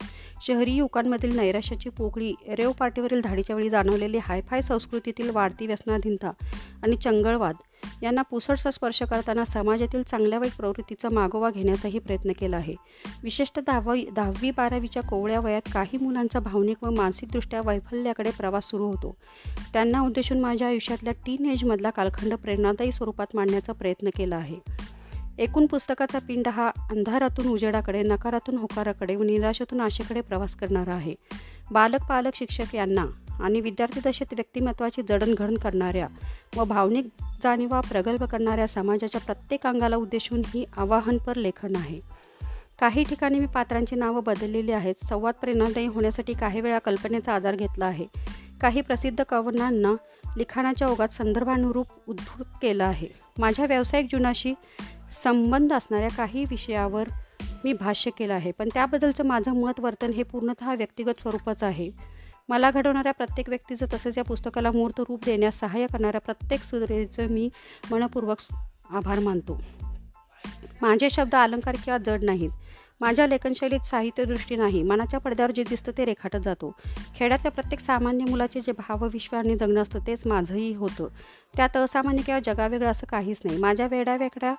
शहरी 0.47 0.71
युवकांमधील 0.71 1.35
नैराश्याची 1.37 1.89
पोकळी 1.89 2.33
रेव 2.47 2.71
पार्टीवरील 2.71 3.21
धाडीच्या 3.21 3.55
वेळी 3.55 3.69
जाणवलेली 3.69 4.17
हायफाय 4.17 4.61
संस्कृतीतील 4.61 5.29
वाढती 5.29 5.67
व्यसनाधीनता 5.67 6.31
आणि 6.83 6.95
चंगळवाद 6.95 7.55
यांना 8.03 8.21
पुसटसा 8.21 8.71
स्पर्श 8.71 9.03
करताना 9.03 9.45
समाजातील 9.45 10.03
चांगल्या 10.03 10.39
वाईट 10.39 10.51
प्रवृत्तीचा 10.57 11.09
मागोवा 11.09 11.49
घेण्याचाही 11.49 11.99
प्रयत्न 11.99 12.31
केला 12.39 12.57
आहे. 12.57 12.73
विशेषतः 13.23 13.61
दहावी 13.61 14.05
दहावी 14.15 14.51
बारावीच्या 14.51 15.03
कोवळ्या 15.03 15.39
वयात 15.39 15.69
काही 15.73 15.97
मुलांचा 15.97 16.39
भावनिक 16.39 16.83
व 16.83 16.89
मानसिकदृष्ट्या 16.89 17.61
वैफल्याकडे 17.65 18.31
प्रवास 18.31 18.69
सुरू 18.69 18.87
होतो. 18.87 19.15
त्यांना 19.73 20.01
उद्देशून 20.01 20.39
माझ्या 20.39 20.67
आयुष्यातल्या 20.67 21.13
टीन 21.25 21.45
एजमधला 21.45 21.89
कालखंड 21.89 22.33
प्रेरणादायी 22.33 22.91
स्वरूपात 22.91 23.27
मांडण्याचा 23.33 23.73
प्रयत्न 23.73 24.09
केला 24.17 24.35
आहे. 24.35 24.59
एकूण 25.38 25.65
पुस्तकाचा 25.65 26.20
पिंड 26.20 26.48
हा 26.48 26.67
अंधारातून 26.67 27.48
उजेडाकडे 27.48 28.01
नकारातून 28.01 28.58
होकाराकडे 28.58 29.15
व 29.15 29.24
निराशातून 29.24 29.82
आशेकडे 29.82 30.22
प्रवास 30.22 30.56
करणारा 30.56 30.94
आहे. 30.94 31.15
बालक 31.72 32.03
पालक 32.10 32.32
शिक्षक 32.36 32.75
यांना 32.75 33.03
आणि 33.39 33.62
विद्यार्थी 33.62 34.00
दशेत 34.06 34.34
व्यक्तिमत्वाची 34.34 35.01
जडणघडण 35.10 35.56
करणाऱ्या 35.56 36.08
व 36.56 36.63
भावनिक 36.63 37.06
जाणीवा 37.44 37.79
प्रगल्भ 37.79 38.24
करणाऱ्या 38.24 38.67
समाजाच्या 38.67 39.22
प्रत्येक 39.22 39.67
अंगाला 39.67 39.96
उद्देशून 39.96 40.41
ही 40.46 40.65
आवाहनपर 40.77 41.36
लेखन 41.36 41.75
आहे. 41.75 42.00
काही 42.79 43.03
ठिकाणी 43.03 43.39
मी 43.39 43.46
पात्रांची 43.46 43.96
नावं 43.96 44.24
बदललेली 44.25 44.72
आहेत. 44.72 44.96
संवाद 45.06 45.34
प्रेरणादायी 45.34 45.88
होण्यासाठी 45.88 46.34
काही 46.34 46.62
वेळा 46.62 46.79
कल्पनेचा 46.79 47.34
आधार 47.34 47.56
घेतला 47.56 47.86
आहे. 47.86 48.06
काही 48.62 48.82
प्रसिद्ध 48.82 49.24
कवनांना 49.24 49.94
लिखाणाच्या 50.38 50.88
ओघात 50.88 51.08
संदर्भानुरूप 51.08 51.88
उद्धृत 52.08 52.46
केलं 52.62 52.84
आहे. 52.84 53.08
माझ्या 53.38 53.65
व्यावसायिक 53.65 54.06
जीवनाशी 54.06 54.53
संबंध 55.24 55.74
असणाऱ्या 55.74 56.09
काही 56.09 56.45
विषयावर 56.50 57.09
मी 57.63 57.74
भाष्य 57.74 58.12
केलं 58.12 58.33
आहे. 58.33 58.51
पण 58.51 58.69
त्याबद्दलचं 58.74 59.25
माझं 59.25 59.51
मत 59.51 59.79
वर्तन 59.79 60.09
हे 60.09 60.24
पूर्णतः 60.24 60.75
व्यक्तिगत 60.75 61.21
स्वरूपाचं 61.21 61.65
आहे. 61.65 61.91
मला 62.50 62.71
घडवणाऱ्या 62.71 63.12
प्रत्येक 63.12 63.50
व्यक्तीचं 63.50 63.86
तसेच 63.93 64.17
या 64.17 64.24
पुस्तकाला 64.24 64.71
मूर्त 64.71 65.00
रूप 65.00 65.25
देण्यास 65.25 65.59
सहाय्य 65.59 65.88
करणाऱ्या 65.88 66.21
प्रत्येक 66.21 66.63
सुरेचं 66.63 67.27
मी 67.27 67.50
मनपूर्वक 67.91 68.38
आभार 68.89 69.19
मानतो. 69.19 69.62
माझे 70.81 71.09
शब्द 71.09 71.36
अलंकार 71.36 71.75
किंवा 71.86 71.97
जड 71.97 72.24
नाहीत. 72.24 72.50
माझ्या 73.01 73.27
लेखनशैलीत 73.27 73.79
साहित्यदृष्टी 73.79 74.55
नाही. 74.55 74.83
मनाच्या 74.83 75.19
पडद्यावर 75.19 75.51
जे 75.51 75.63
दिसतं 75.63 75.91
ते 75.97 76.05
रेखाटत 76.05 76.38
जातो. 76.43 76.75
खेड्यातल्या 77.15 77.51
प्रत्येक 77.51 77.79
सामान्य 77.79 78.25
मुलाचे 78.25 78.59
जे 78.59 78.71
भावविश्वाने 78.71 79.57
जगणं 79.57 79.81
असतं 79.81 80.00
तेच 80.07 80.27
माझंही 80.27 80.74
होतं. 80.74 81.07
त्यात 81.55 81.77
असामान्य 81.77 82.21
किंवा 82.21 82.39
जगावेगळं 82.45 82.91
असं 82.91 83.05
काहीच 83.05 83.41
नाही. 83.45 83.57
माझ्या 83.57 83.88
वेड्या 83.88 84.17
वेगळ्या 84.19 84.55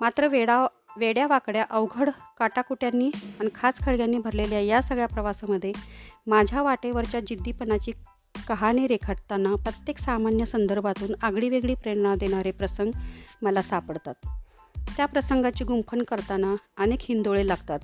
मात्र 0.00 0.28
वेडा 0.28 0.66
वेड्या 0.96 1.26
वाकड्या 1.26 1.64
अवघड 1.70 2.10
काटाकुट्यांनी 2.38 3.10
आणि 3.40 3.48
खास 3.54 3.80
खळग्यांनी 3.84 4.18
भरलेल्या 4.18 4.60
या 4.60 4.82
सगळ्या 4.82 5.06
प्रवासामध्ये 5.06 5.72
माझ्या 6.26 6.62
वाटेवरच्या 6.62 7.20
जिद्दीपणाची 7.20 7.92
कहाणी 8.48 8.86
रेखाटताना 8.86 9.54
प्रत्येक 9.54 9.98
सामान्य 9.98 10.44
संदर्भातून 10.44 11.14
आगळीवेगळी 11.22 11.74
प्रेरणा 11.74 12.14
देणारे 12.14 12.50
प्रसंग 12.50 12.90
मला 13.42 13.62
सापडतात. 13.62 14.14
त्या 14.96 15.06
प्रसंगाची 15.06 15.64
गुंफण 15.64 16.02
करताना 16.02 16.54
अनेक 16.78 16.98
हिंदोळे 17.02 17.48
लागतात. 17.48 17.78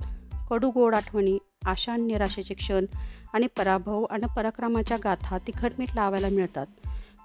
कडू 0.49 0.69
गोड 0.69 0.95
आठवणी 0.95 1.37
आशा 1.65 1.95
निराशेचे 1.95 2.53
क्षण 2.53 2.85
आणि 3.33 3.47
पराभव 3.47 4.03
आणि 4.03 4.27
पराक्रमाच्या 4.35 4.97
गाथा 5.03 5.37
तिखटमीठ 5.37 5.95
लावायला 5.95 6.29
मिळतात. 6.29 6.65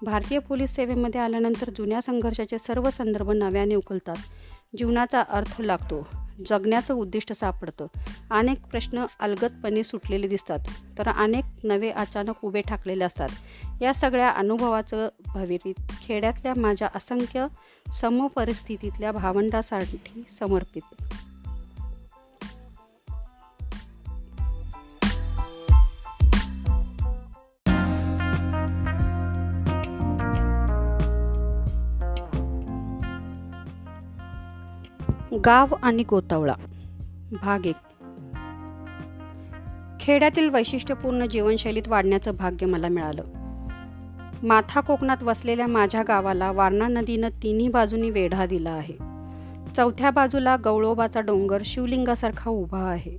भारतीय 0.01 0.39
पोलीस 0.39 0.75
सेवेमध्ये 0.75 1.21
आल्यानंतर 1.21 1.69
जुन्या 1.69 2.01
संघर्षाचे 2.01 2.57
सर्व 2.59 2.89
संदर्भ 2.89 3.31
नव्याने 3.31 3.75
उकलतात. 3.75 4.15
जीवनाचा 4.77 5.21
अर्थ 5.21 5.61
लागतो. 5.61 6.07
जगण्याचं 6.49 6.93
उद्दिष्ट 6.93 7.33
सापडतं. 7.33 7.87
अनेक 8.31 8.61
प्रश्न 8.61 9.05
अलगतपणे 9.19 9.83
सुटलेले 9.83 10.27
दिसतात 10.27 10.59
तर 10.97 11.07
अनेक 11.07 11.43
नवे 11.63 11.89
अचानक 11.89 12.35
उभे 12.41 12.61
ठाकलेले 12.61 13.03
असतात. 13.03 13.29
या 13.81 13.93
सगळ्या 13.93 14.29
अनुभवाचं 14.29 15.09
भविरीत 15.25 15.91
खेड्यातल्या 16.01 16.53
माझ्या 16.57 16.89
असंख्य 16.95 17.47
समपरिस्थितीतल्या 18.01 19.11
भावंडासाठी 19.11 20.25
समर्पित. 20.39 21.03
गाव 35.45 35.67
आणि 35.83 36.03
गोतावळा 36.03 36.53
भाग 37.41 37.65
एक. 37.65 37.75
खेड्यातील 39.99 40.49
वैशिष्ट्यपूर्ण 40.49 41.25
जीवनशैलीत 41.25 41.87
वाढण्याचं 41.87 42.35
भाग्य 42.35 42.65
मला 42.65 42.87
मिळालं. 42.87 43.23
माथा 44.43 44.81
कोकणात 44.81 45.23
वसलेल्या 45.23 45.67
माझ्या 45.67 46.03
गावाला 46.03 46.51
वारणा 46.51 46.87
नदीनं 46.87 47.29
तिन्ही 47.43 47.67
बाजूनी 47.67 48.09
वेढा 48.09 48.45
दिला 48.45 48.69
आहे. 48.69 48.93
चौथ्या 49.75 50.11
बाजूला 50.11 50.55
गवळोबाचा 50.65 51.21
डोंगर 51.21 51.61
शिवलिंगासारखा 51.65 52.49
उभा 52.49 52.83
आहे. 52.83 53.17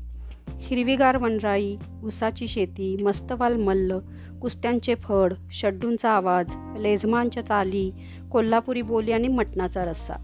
हिरवीगार 0.61 1.17
वनराई 1.17 1.77
उसाची 2.05 2.49
शेती 2.49 3.03
मस्तवाल 3.03 3.57
मल्ल 3.57 3.99
कुस्त्यांचे 4.43 4.95
फड 4.95 5.35
शड्डूंचा 5.53 6.11
आवाज 6.11 6.57
लेझमांच्या 6.79 7.47
चाली 7.47 7.93
कोल्हापुरी 8.33 8.83
बोली 8.83 9.13
आणि 9.13 9.29
मटणाचा 9.29 9.85
रस्सा. 9.85 10.15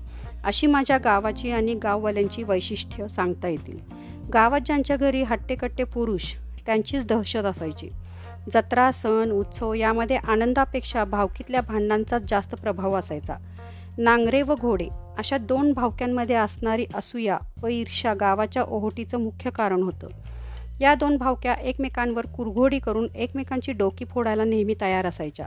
अशी 0.44 0.66
माझ्या 0.66 0.98
गावाची 0.98 1.50
आणि 1.50 1.74
गाववाल्यांची 1.74 2.42
वैशिष्ट्य 2.42 3.08
सांगता 3.08 3.48
येतील. 3.48 3.78
गावात 4.34 4.60
ज्यांच्या 4.60 4.96
घरी 4.96 5.22
हट्टेकट्टे 5.22 5.84
पुरुष 5.84 6.34
त्यांचीच 6.66 7.06
दहशत 7.06 7.44
असायची. 7.44 7.88
जत्रा 8.54 8.92
सण 8.92 9.30
उत्सव 9.30 9.74
यामध्ये 9.74 10.16
आनंदापेक्षा 10.16 11.04
भावकीतल्या 11.04 11.60
भांडणांचाच 11.60 12.22
जास्त 12.28 12.54
प्रभाव 12.54 12.98
असायचा. 12.98 13.34
नांगरे 13.98 14.42
व 14.42 14.54
घोडे 14.54 14.88
अशा 15.18 15.38
दोन 15.38 15.72
भावक्यांमध्ये 15.72 16.36
असणारी 16.36 16.86
असूया 16.94 17.38
व 17.62 17.66
ईर्ष्या 17.66 18.14
गावाच्या 18.14 18.62
ओहोटीचं 18.62 19.18
मुख्य 19.18 19.50
कारण 19.50 19.82
होतं. 19.82 20.08
या 20.80 20.94
दोन 20.94 21.16
भावक्या 21.16 21.54
एकमेकांवर 21.54 22.26
कुरघोडी 22.26 22.78
करून 22.78 23.08
एकमेकांची 23.14 23.72
डोकी 23.72 24.04
फोडायला 24.04 24.44
नेहमी 24.44 24.74
तयार 24.80 25.06
असायच्या. 25.06 25.46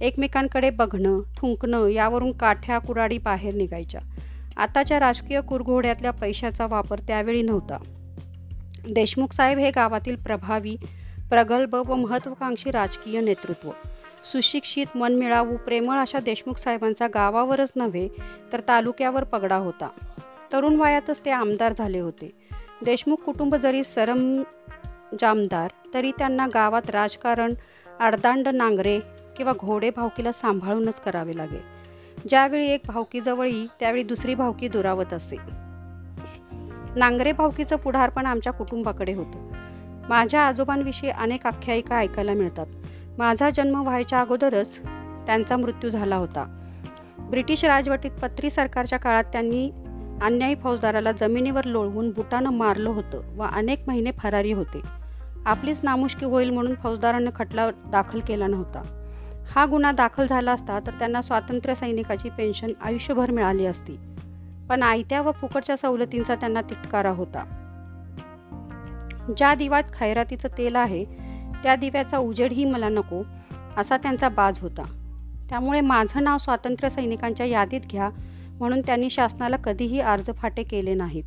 एकमेकांकडे 0.00 0.70
बघणं 0.70 1.20
थुंकणं 1.36 1.88
यावरून 1.88 2.32
काठ्या 2.32 2.78
कुराडी 2.78 3.18
बाहेर 3.18 3.54
निघायच्या. 3.54 4.00
आताच्या 4.56 5.00
राजकीय 5.00 5.40
कुरघोड्यातल्या 5.40 6.10
पैशाचा 6.10 6.66
वापर 6.66 6.98
त्यावेळी 6.98 7.42
नव्हता. 7.42 7.78
देशमुख 8.90 9.32
साहेब 9.32 9.58
हे 9.58 9.70
गावातील 9.70 10.16
प्रभावी 10.16 10.76
प्रगल्भ 11.30 11.74
व 11.74 11.94
महत्वाकांक्षी 11.94 12.70
राजकीय 12.70 13.20
नेतृत्व. 13.20 13.70
सुशिक्षित 14.32 14.96
मनमिळावू 14.96 15.56
प्रेमळ 15.56 15.98
अशा 15.98 16.18
देशमुख 16.18 16.54
साहेबांचा 16.54 17.06
गावावरच 17.06 17.72
नव्हे 17.76 18.08
तर 18.52 18.60
तालुक्यावर 18.68 19.24
पगडा 19.24 19.56
होता. 19.56 19.88
तरुण 20.52 20.76
वयातच 20.76 21.20
ते 21.24 21.30
आमदार 21.30 21.72
झाले 21.78 21.98
होते. 21.98 22.30
देशमुख 22.84 23.16
कुटुंब 23.16 23.54
जरी 23.54 23.84
सरम 23.84 24.42
जामदार 25.20 25.70
तरी 25.94 26.10
त्यांना 26.10 26.46
गावात 26.54 26.90
राजकारण 26.90 27.54
आडदांड 28.00 28.48
नांगरे 28.48 29.00
किंवा 29.36 29.52
घोडे 29.60 29.90
भावकीला 29.90 30.32
सांभाळूनच 30.32 31.00
करावे 31.00 31.32
लागे. 31.36 31.74
ज्यावेळी 32.28 32.68
एक 32.68 32.80
भावकी 32.86 33.20
जवळी 33.20 33.66
त्यावेळी 33.80 34.02
दुसरी 34.02 34.34
भावकी 34.34 34.68
दुरावत 34.68 35.12
असे. 35.12 35.36
नांगरे 36.96 37.32
भावकीचं 37.32 37.76
पुढारपण 37.76 38.26
आमच्या 38.26 38.52
कुटुंबाकडे 38.52 39.14
होतं. 39.14 39.50
माझ्या 40.08 40.40
आजोबांविषयी 40.40 41.10
अनेक 41.10 41.46
आख्यायिका 41.46 41.96
ऐकायला 41.96 42.32
मिळतात. 42.32 42.66
माझा 43.18 43.50
जन्म 43.50 43.82
व्हायच्या 43.82 44.20
अगोदरच 44.20 44.78
त्यांचा 45.26 45.56
मृत्यू 45.56 45.90
झाला 45.90 46.16
होता. 46.16 46.56
ब्रिटिश 47.18 47.64
राजवटीत 47.64 48.10
पत्री 48.10 48.50
सरकारच्या 48.50 48.98
काळात 48.98 49.24
त्यांनी 49.24 49.70
अन्यायी 50.22 50.54
फौजदाराला 50.54 51.12
जमिनीवर 51.12 51.64
लोळवून 51.64 52.10
बुटानं 52.10 52.50
मारलं 52.50 52.90
होतं 52.90 53.36
व 53.36 53.42
अनेक 53.42 53.80
महिने 53.86 54.12
फरारी 54.12 54.52
होते. 54.52 54.80
आपलीच 55.46 55.80
नामुष्की 55.82 56.24
होईल 56.24 56.50
म्हणून 56.50 56.74
फौजदारानं 56.74 57.30
खटला 57.34 57.70
दाखल 57.70 58.20
केला 58.20 58.46
नव्हता. 58.46 59.03
हा 59.50 59.66
गुन्हा 59.66 59.92
दाखल 59.92 60.26
झाला 60.26 60.52
असता 60.52 60.80
तर 60.80 60.90
त्यांना 60.90 61.22
स्वातंत्र्य 61.22 61.74
सैनिकाची 61.74 62.28
पेन्शन 62.28 62.72
आयुष्यभर 62.82 63.30
मिळाली 63.30 63.66
असती. 63.66 63.98
पण 64.68 64.82
आयत्या 64.82 65.22
व 65.22 65.30
फुकटच्या 65.30 65.76
सवलतींचा 65.76 66.34
त्यांना 66.34 66.62
तिटकारा 66.62 67.10
होता. 67.10 67.60
ज्या 69.36 69.54
दिवात 69.54 69.82
खैरातीचं 69.94 70.48
तेल 70.58 70.76
आहे 70.76 71.04
त्या 71.62 71.76
दिव्याचा 71.76 72.18
उजेडही 72.18 72.64
मला 72.64 72.88
नको 72.88 73.22
असा 73.76 73.96
त्यांचा 73.96 74.28
बाज 74.28 74.60
होता. 74.60 74.82
त्यामुळे 75.48 75.80
माझं 75.80 76.24
नाव 76.24 76.38
स्वातंत्र्य 76.38 76.90
सैनिकांच्या 76.90 77.46
यादीत 77.46 77.80
घ्या 77.90 78.10
म्हणून 78.58 78.80
त्यांनी 78.80 79.10
शासनाला 79.10 79.56
कधीही 79.56 80.00
अर्ज 80.00 80.30
फाटे 80.36 80.62
केले 80.62 80.94
नाहीत. 80.94 81.24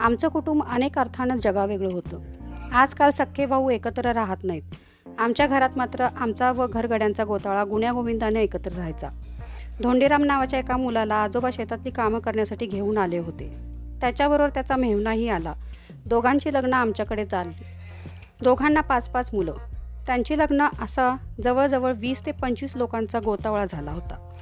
आमचं 0.00 0.28
कुटुंब 0.28 0.62
अनेक 0.64 0.98
अर्थानं 0.98 1.36
जगावेगळं 1.36 1.92
होतं. 1.92 2.20
आजकाल 2.72 3.10
सख्खे 3.10 3.46
भाऊ 3.46 3.70
एकत्र 3.70 4.12
राहत 4.12 4.36
नाहीत. 4.42 4.62
आमच्या 5.18 5.46
घरात 5.46 5.70
मात्र 5.76 6.08
आमचा 6.16 6.52
व 6.52 6.66
घरगड्यांचा 6.66 7.24
गोताळा 7.24 7.64
गुण्यागोविंदाने 7.64 8.42
एकत्र 8.42 8.72
राहायचा. 8.72 9.08
धोंडीराम 9.82 10.24
नावाच्या 10.24 10.58
एका 10.58 10.76
मुलाला 10.76 11.14
आजोबा 11.14 11.50
शेतातली 11.52 11.90
कामं 11.90 12.18
करण्यासाठी 12.18 12.66
घेऊन 12.66 12.98
आले 12.98 13.18
होते. 13.18 13.58
त्याच्याबरोबर 14.00 14.50
त्याचा 14.50 14.76
मेहनाही 14.76 15.28
आला. 15.28 15.52
दोघांची 16.06 16.54
लग्न 16.54 16.74
आमच्याकडे 16.74 17.24
चालली. 17.24 17.64
दोघांना 18.42 18.80
पाच 18.80 19.08
पाच 19.08 19.30
मुलं. 19.32 19.54
त्यांची 20.06 20.38
लग्न 20.38 20.66
असा 20.80 21.16
जवळजवळ 21.44 21.92
वीस 21.96 22.26
ते 22.26 22.32
पंचवीस 22.32 22.76
लोकांचा 22.76 23.20
गोतावळा 23.20 23.64
झाला 23.68 23.90
होता. 23.90 24.34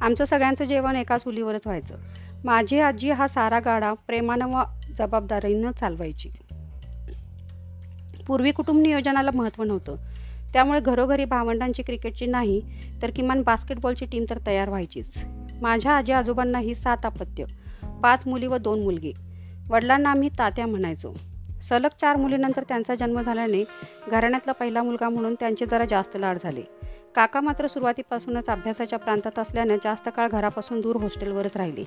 आमचं 0.00 0.24
सगळ्यांचं 0.24 0.64
जेवण 0.64 0.96
एका 0.96 1.18
चुलीवरच 1.18 1.66
व्हायचं. 1.66 1.94
माझी 2.44 2.80
आजी 2.80 3.10
हा 3.10 3.26
सारा 3.26 3.60
गाडा 3.60 3.92
प्रेमानं 3.92 4.46
व 4.46 4.62
जबाबदारीनं 4.98 5.70
चालवायची. 5.70 6.30
पूर्वी 8.26 8.52
कुटुंब 8.52 8.82
नियोजनाला 8.82 9.30
महत्त्व 9.34 9.62
नव्हतं. 9.62 9.96
त्यामुळे 10.52 10.80
घरोघरी 10.80 11.24
भावंडांची 11.24 11.82
क्रिकेटची 11.82 12.26
नाही 12.26 12.60
तर 13.02 13.10
किमान 13.10 13.42
बास्केटबॉलची 13.42 14.04
टीम 14.04 14.24
तर 14.30 14.38
तयार 14.46 14.68
व्हायचीच. 14.68 15.14
माझ्या 15.62 15.92
आजी 15.92 16.12
आजोबांना 16.12 16.58
ही 16.58 16.74
सात 16.74 17.06
अपत्य 17.06 17.44
पाच 18.02 18.26
मुली 18.26 18.46
व 18.46 18.56
दोन 18.56 18.82
मुलगी. 18.82 19.12
वडिलांना 19.70 20.10
आम्ही 20.10 20.28
तात्या 20.28 20.66
म्हणायचो. 20.66 21.14
सलग 21.62 21.88
चार 22.00 22.16
मुलीनंतर 22.16 22.62
त्यांचा 22.62 22.94
जन्म 22.94 23.20
झाल्याने 23.20 23.64
घराण्यातला 24.10 24.52
पहिला 24.52 24.82
मुलगा 24.82 25.08
म्हणून 25.08 25.34
त्यांचे 25.34 25.66
जरा 25.66 25.84
जास्त 25.84 26.16
लाड 26.16 26.38
झाले. 26.42 26.62
काका 27.14 27.40
मात्र 27.40 27.66
सुरुवातीपासूनच 27.66 28.48
अभ्यासाच्या 28.48 28.98
प्रांतात 28.98 29.38
असल्याने 29.38 29.76
जास्त 29.76 30.08
काळ 30.16 30.28
घरापासून 30.28 30.80
दूर 30.80 30.96
हॉस्टेलवरच 30.96 31.56
राहिले. 31.56 31.84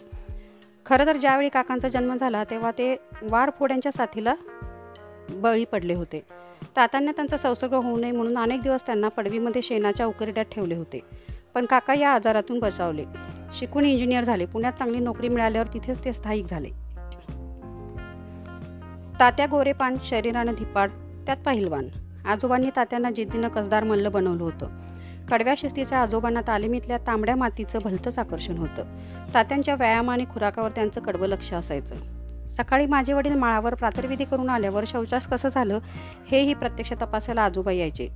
खरं 0.85 1.05
तर 1.05 1.17
ज्यावेळी 1.17 1.49
काकांचा 1.49 1.87
जन्म 1.87 2.15
झाला 2.17 2.43
तेव्हा 2.43 2.71
ते 2.71 2.95
वारफोड्यांच्या 3.21 3.91
साथीला 3.91 4.35
बळी 5.29 5.65
पडले 5.65 5.93
होते. 5.93 6.23
तात्यांना 6.75 7.11
त्यांचा 7.11 7.37
संसर्ग 7.37 7.73
होऊ 7.73 7.97
नये 7.97 8.11
म्हणून 8.11 8.37
अनेक 8.37 8.61
दिवस 8.61 8.85
त्यांना 8.85 9.07
पडवीमध्ये 9.07 9.61
शेणाच्या 9.61 10.05
उकरड्यात 10.05 10.45
ठेवले 10.45 10.75
होते. 10.75 10.99
पण 11.53 11.65
काका 11.65 11.93
या 11.93 12.09
आजारातून 12.09 12.59
बचावले. 12.59 13.05
शिकून 13.53 13.85
इंजिनियर 13.85 14.23
झाले. 14.23 14.45
पुण्यात 14.45 14.73
चांगली 14.73 14.99
नोकरी 14.99 15.27
मिळाल्यावर 15.27 15.67
तिथेच 15.73 16.05
ते 16.05 16.13
स्थायिक 16.13 16.45
झाले. 16.45 16.69
तात्या 19.19 19.45
गोरेपान 19.51 19.97
शरीरानं 20.03 20.53
धिपाड 20.53 20.89
त्यात 21.25 21.37
पहिलवान. 21.45 21.87
आजोबांनी 22.25 22.69
तात्यांना 22.75 23.11
जिद्दीनं 23.11 23.47
कसदार 23.47 23.83
मल्ल 23.83 24.07
बनवलं 24.07 24.43
होतं. 24.43 24.67
कडव्या 25.29 25.53
शिस्तीच्या 25.57 25.97
आजोबांना 25.97 26.41
तालिमीतल्या 26.47 26.97
तांबड्या 26.97 27.35
मातीचं 27.35 27.79
भलतंच 27.83 28.19
आकर्षण 28.19 28.57
होतं. 28.57 28.83
तात्यांच्या 29.33 29.75
व्यायाम 29.75 30.11
आणि 30.11 30.25
खुराकावर 30.33 30.71
त्यांचं 30.71 31.01
कडवं 31.01 31.27
लक्ष 31.27 31.53
असायचं. 31.53 32.14
सकाळी 32.49 32.85
माझे 32.85 33.13
वडील 33.13 33.35
माळावर 33.35 33.73
प्रातर्विधी 33.73 34.25
करून 34.25 34.49
आल्यावर 34.49 34.83
शौचास 34.87 35.27
कसं 35.27 35.49
झालं 35.49 35.79
हेही 36.31 36.53
प्रत्यक्ष 36.53 36.93
तपासायला 36.93 37.41
आजोबा 37.41 37.71
यायचे. 37.71 38.07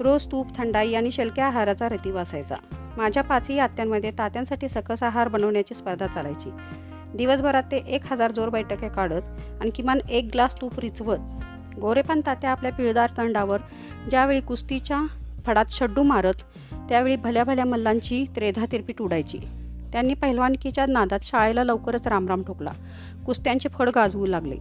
रोज 0.00 0.26
तूप 0.26 0.56
थंडाई 0.56 0.94
आणि 0.94 1.10
शेलक्या 1.10 1.46
आहाराचा 1.46 1.88
रीती 1.88 2.10
वासायचा 2.10 2.56
माझ्या 2.96 3.22
पाचही 3.22 3.58
आत्यांमध्ये 3.58 4.10
तात्यांसाठी 4.10 4.68
सकस 4.68 5.02
आहार 5.02 5.28
बनवण्याची 5.28 5.74
स्पर्धा 5.74 6.06
चालायची. 6.06 6.50
दिवसभरात 7.14 7.62
ते 7.62 7.76
एक 7.76 8.12
हजार 8.12 8.32
जोर 8.32 8.48
बैठके 8.48 8.88
काढत 8.88 9.60
आणि 9.60 9.70
किमान 9.70 9.98
एक 10.10 10.28
ग्लास 10.32 10.54
तूप 10.60 10.78
रिचवत 10.80 11.18
गोरेपान 11.80 12.20
तात्या 12.26 12.50
आपल्या 12.50 12.72
पिळदार 12.72 13.10
तंडावर 13.16 13.60
ज्यावेळी 14.10 14.40
कुस्तीच्या 14.40 15.00
फडात 15.46 15.64
शड्डू 15.70 16.02
मारत 16.02 16.42
त्यावेळी 16.88 17.16
भल्या 17.16 17.44
भल्या 17.44 17.64
मल्लांची 17.64 18.24
त्रेधा 18.36 18.64
तिरपीट 18.72 19.02
उडायची 19.02 19.38
त्यांनी 19.92 20.14
पहिलवानकीच्या 20.14 20.86
नादात 20.86 21.18
शाळेला 21.22 21.64
लवकरच 21.64 22.06
रामराम 22.06 22.42
ठोकला. 22.42 22.70
कुस्त्यांचे 23.26 23.68
फड 23.68 23.88
गाजवू 23.88 24.26
लागले. 24.26 24.56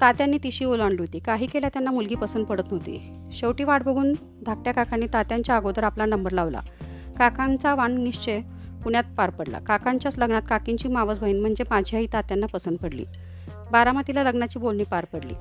तात्यांनी 0.00 0.38
तिशी 0.38 0.64
ओलांडली 0.64 0.98
होती. 0.98 1.18
काही 1.18 1.46
केल्या 1.46 1.70
त्यांना 1.72 1.90
मुलगी 1.90 2.14
पसंत 2.14 2.44
पडत 2.44 2.72
नव्हती. 2.72 3.16
शेवटी 3.32 3.64
वाट 3.64 3.82
बघून 3.82 4.14
धाकट्या 4.46 4.72
काकांनी 4.72 5.06
तात्यांच्या 5.12 5.56
अगोदर 5.56 5.84
आपला 5.84 6.06
नंबर 6.06 6.30
लावला. 6.30 6.60
काकांचा 7.18 7.74
वाण 7.74 7.92
निश्चय 7.92 8.40
पुण्यात 8.84 9.04
पार 9.16 9.30
पडला. 9.30 9.58
काकांच्याच 9.58 10.18
लग्नात 10.18 10.42
काकींची 10.48 10.88
मावस 10.88 11.18
बहीण 11.18 11.40
म्हणजे 11.40 11.64
माझी 11.70 11.96
आई 11.96 12.06
तात्यांना 12.12 12.46
पसंत 12.46 12.76
पडली. 12.76 13.04
बारामतीला 13.72 14.22
लग्नाची 14.22 14.58
बोलणी 14.58 14.84
पार 14.84 15.04
पडली. 15.04 15.34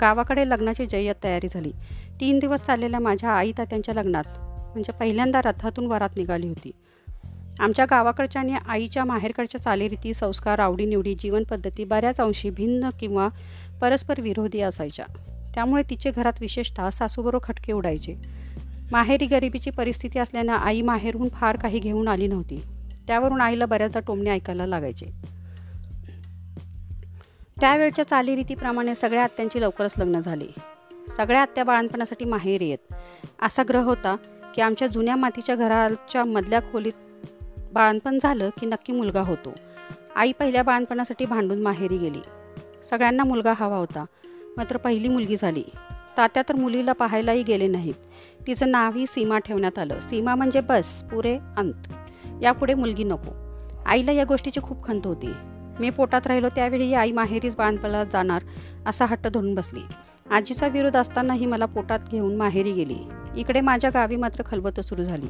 गावाकडे 0.00 0.48
लग्नाची 0.48 0.86
जय्यत 0.86 1.14
तयारी 1.24 1.48
झाली. 1.48 1.72
तीन 2.20 2.38
दिवस 2.38 2.60
चाललेल्या 2.60 3.00
माझ्या 3.00 3.30
आई 3.30 3.52
तात्यांच्या 3.58 3.94
लग्नात 3.94 4.24
म्हणजे 4.72 4.92
पहिल्यांदा 4.92 5.40
रथातून 5.44 5.86
वरात 5.86 6.08
निघाली 6.16 6.48
होती. 6.48 6.70
आमच्या 7.60 7.84
गावाकडच्या 7.90 8.42
आणि 8.42 8.54
आईच्या 8.68 9.04
माहेरकडच्या 9.04 9.60
चालीरीती 9.60 10.14
संस्कार 10.14 10.58
आवडीनिवडी 10.58 11.14
जीवनपद्धती 11.14 11.84
बऱ्याच 11.84 12.20
अंशी 12.20 12.50
भिन्न 12.50 12.88
किंवा 13.00 13.28
परस्पर 13.80 14.20
विरोधी 14.20 14.60
असायच्या. 14.60 15.04
त्यामुळे 15.54 15.82
तिचे 15.90 16.10
घरात 16.10 16.32
विशेषतः 16.40 16.90
सासूबरोबर 16.90 17.48
खटके 17.48 17.72
उडायचे. 17.72 18.14
माहेरी 18.92 19.26
गरिबीची 19.26 19.70
परिस्थिती 19.70 20.18
असल्यानं 20.18 20.52
आई 20.52 20.82
माहेरहून 20.82 21.28
फार 21.28 21.56
काही 21.56 21.78
घेऊन 21.78 22.08
आली 22.08 22.26
नव्हती. 22.26 22.62
त्यावरून 23.06 23.40
आईला 23.40 23.66
बऱ्याचदा 23.66 24.00
टोमणे 24.00 24.30
ऐकायला 24.30 24.66
लागायचे. 24.66 25.06
त्यावेळच्या 27.60 28.08
चालीरीतीप्रमाणे 28.08 28.94
सगळ्या 28.94 29.24
आत्यांची 29.24 29.60
लवकरच 29.60 29.94
लग्न 29.98 30.20
झाली. 30.20 30.48
सगळ्या 31.16 31.42
आत्या 31.42 31.64
बाळणपणासाठी 31.64 32.24
माहेरी 32.24 32.68
येत. 32.68 32.94
असा 33.42 33.62
ग्रह 33.68 33.82
होता 33.82 34.16
की 34.54 34.62
आमच्या 34.62 34.88
जुन्या 34.88 35.16
मातीच्या 35.16 35.54
घराच्या 35.56 36.24
मधल्या 36.24 36.60
खोलीत 36.60 36.92
बाळणपण 37.72 38.18
झालं 38.22 38.50
की 38.60 38.66
नक्की 38.66 38.92
मुलगा 38.92 39.20
होतो. 39.20 39.52
आई 40.16 40.32
पहिल्या 40.32 40.62
बाळणपणासाठी 40.62 41.24
भांडून 41.24 41.62
माहेरी 41.62 41.96
गेली. 41.96 42.20
सगळ्यांना 42.90 43.24
मुलगा 43.24 43.52
हवा 43.56 43.76
होता. 43.76 44.04
मात्र 44.56 44.76
पहिली 44.76 45.08
मुलगी 45.08 45.36
झाली. 45.40 45.62
तात्या 46.16 46.42
तर 46.48 46.54
मुलीला 46.54 46.92
पाहायलाही 46.92 47.42
गेले 47.42 47.66
नाहीत. 47.66 47.94
तिचं 48.46 48.70
नावही 48.70 49.06
सीमा 49.06 49.38
ठेवण्यात 49.38 49.78
आलं. 49.78 50.00
सीमा 50.00 50.34
म्हणजे 50.34 50.60
बस 50.60 51.02
पुरे 51.02 51.38
अंत. 51.56 51.74
यापुढे 52.42 52.74
मुलगी 52.74 53.04
नको. 53.04 53.32
आईला 53.86 54.12
या 54.12 54.24
गोष्टीची 54.24 54.60
खूप 54.60 54.84
खंत 54.84 55.00
होती. 55.04 55.32
मी 55.80 55.90
पोटात 55.90 56.26
राहिलो 56.26 56.48
त्यावेळी 56.48 56.94
आई 56.94 57.12
माहेरीच 57.12 57.56
बाळणपणात 57.56 58.06
जाणार 58.12 58.42
असा 58.86 59.04
हट्ट 59.04 59.28
धरून 59.28 59.54
बसली. 59.54 59.80
आजीचा 60.30 60.66
विरोध 60.66 60.96
असतानाही 60.96 61.46
मला 61.46 61.64
पोटात 61.64 61.98
घेऊन 62.10 62.36
माहेरी 62.36 62.72
गेली. 62.72 62.96
इकडे 63.36 63.60
माझ्या 63.60 63.90
गावी 63.90 64.16
मात्र 64.16 64.42
खलबत 64.46 64.80
सुरू 64.80 65.02
झाली. 65.02 65.26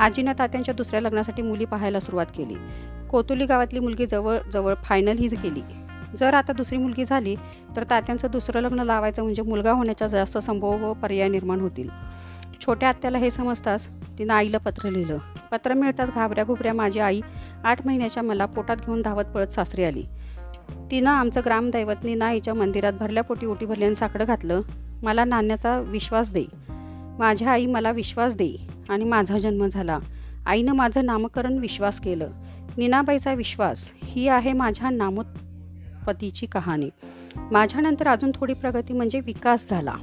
आजीनं 0.00 0.32
तात्यांच्या 0.38 0.74
दुसऱ्या 0.74 1.00
लग्नासाठी 1.00 1.42
मुली 1.42 1.64
पाहायला 1.64 2.00
सुरुवात 2.00 2.26
केली. 2.36 2.54
कोतुली 3.10 3.46
गावातली 3.46 3.78
मुलगी 3.78 4.06
जवळ 4.06 4.38
जवळ 4.52 4.74
फायनल 4.74 5.18
हीच 5.18 5.42
केली 5.42 5.60
जर 6.16 6.34
आता 6.34 6.52
दुसरी 6.52 6.78
मुलगी 6.78 7.04
झाली 7.04 7.36
तर 7.76 7.84
तात्यांचं 7.90 8.28
दुसरं 8.32 8.60
लग्न 8.60 8.80
लावायचं 8.80 9.22
म्हणजे 9.22 9.42
मुलगा 9.42 9.72
होण्याचा 9.72 10.06
जास्त 10.06 10.38
संभव 10.38 10.84
व 10.84 10.92
पर्याय 10.92 11.28
निर्माण 11.28 11.60
होतील. 11.60 11.88
छोट्या 12.66 12.88
आत्याला 12.88 13.18
हे 13.18 13.30
समजताच 13.30 13.86
तिनं 14.18 14.34
आईला 14.34 14.58
पत्र 14.58 14.90
लिहिलं. 14.90 15.18
पत्र 15.50 15.74
मिळताच 15.74 16.10
घाबऱ्या 16.14 16.44
घुबऱ्या 16.44 16.74
माझी 16.74 16.98
आई 16.98 17.20
आठ 17.64 17.86
महिन्याच्या 17.86 18.22
मला 18.22 18.46
पोटात 18.46 18.76
घेऊन 18.76 19.02
धावत 19.02 19.24
पळत 19.24 19.46
सासरी 19.46 19.84
आली. 19.84 20.04
तिनं 20.90 21.10
आमचं 21.10 21.40
ग्रामदैवत 21.44 22.04
नाईच्या 22.04 22.54
मंदिरात 22.54 22.92
भरल्या 22.92 23.22
पोटी 23.22 23.46
ओटी 23.46 23.66
भरल्यानं 23.66 23.94
साकडं 23.94 24.24
घातलं. 24.24 24.60
मला 25.02 25.24
नाण्याचा 25.24 25.80
विश्वास 25.80 26.32
दे. 26.32 26.44
माझ्या 27.18 27.50
आई 27.50 27.66
मला 27.66 27.90
विश्वास 27.90 28.34
दे. 28.34 28.71
आणि 28.88 29.04
माझा 29.04 29.38
जन्म 29.38 29.66
झाला. 29.68 29.98
आईनं 30.46 30.72
माझं 30.72 31.04
नामकरण 31.04 31.58
विश्वास 31.58 32.00
केलं. 32.00 32.28
नीनाबाईचा 32.76 33.34
विश्वास 33.34 33.90
ही 34.04 34.28
आहे 34.28 34.52
माझ्या 34.52 34.90
नामोत्पत्तीची 34.90 36.46
कहाणी. 36.46 36.90
माझ्यानंतर 37.36 38.08
अजून 38.08 38.30
थोडी 38.34 38.54
प्रगती 38.54 38.92
म्हणजे 38.92 39.20
विकास 39.20 39.70
झाला. 39.70 39.94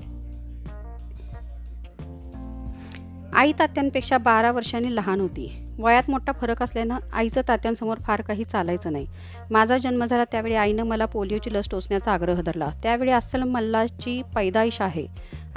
आई 3.33 3.51
तात्यांपेक्षा 3.59 4.17
बारा 4.17 4.51
वर्षांनी 4.51 4.95
लहान 4.95 5.19
होती. 5.19 5.65
वयात 5.79 6.09
मोठा 6.09 6.31
फरक 6.31 6.63
असल्यानं 6.63 6.97
आईचं 7.13 7.41
तात्यांसमोर 7.47 7.97
फार 7.97 8.21
काही 8.21 8.43
चालायचं 8.43 8.91
नाही. 8.91 9.07
माझा 9.51 9.77
जन्म 9.77 10.05
झाला 10.05 10.23
त्यावेळी 10.23 10.55
आईनं 10.55 10.83
मला 10.83 11.05
पोलिओची 11.05 11.53
लस 11.53 11.69
टोचण्याचा 11.71 12.13
आग्रह 12.13 12.41
धरला. 12.41 12.69
त्यावेळी 12.83 13.11
अस्सल 13.11 13.43
मल्लाची 13.43 14.21
पैदाईश 14.35 14.81
आहे. 14.81 15.07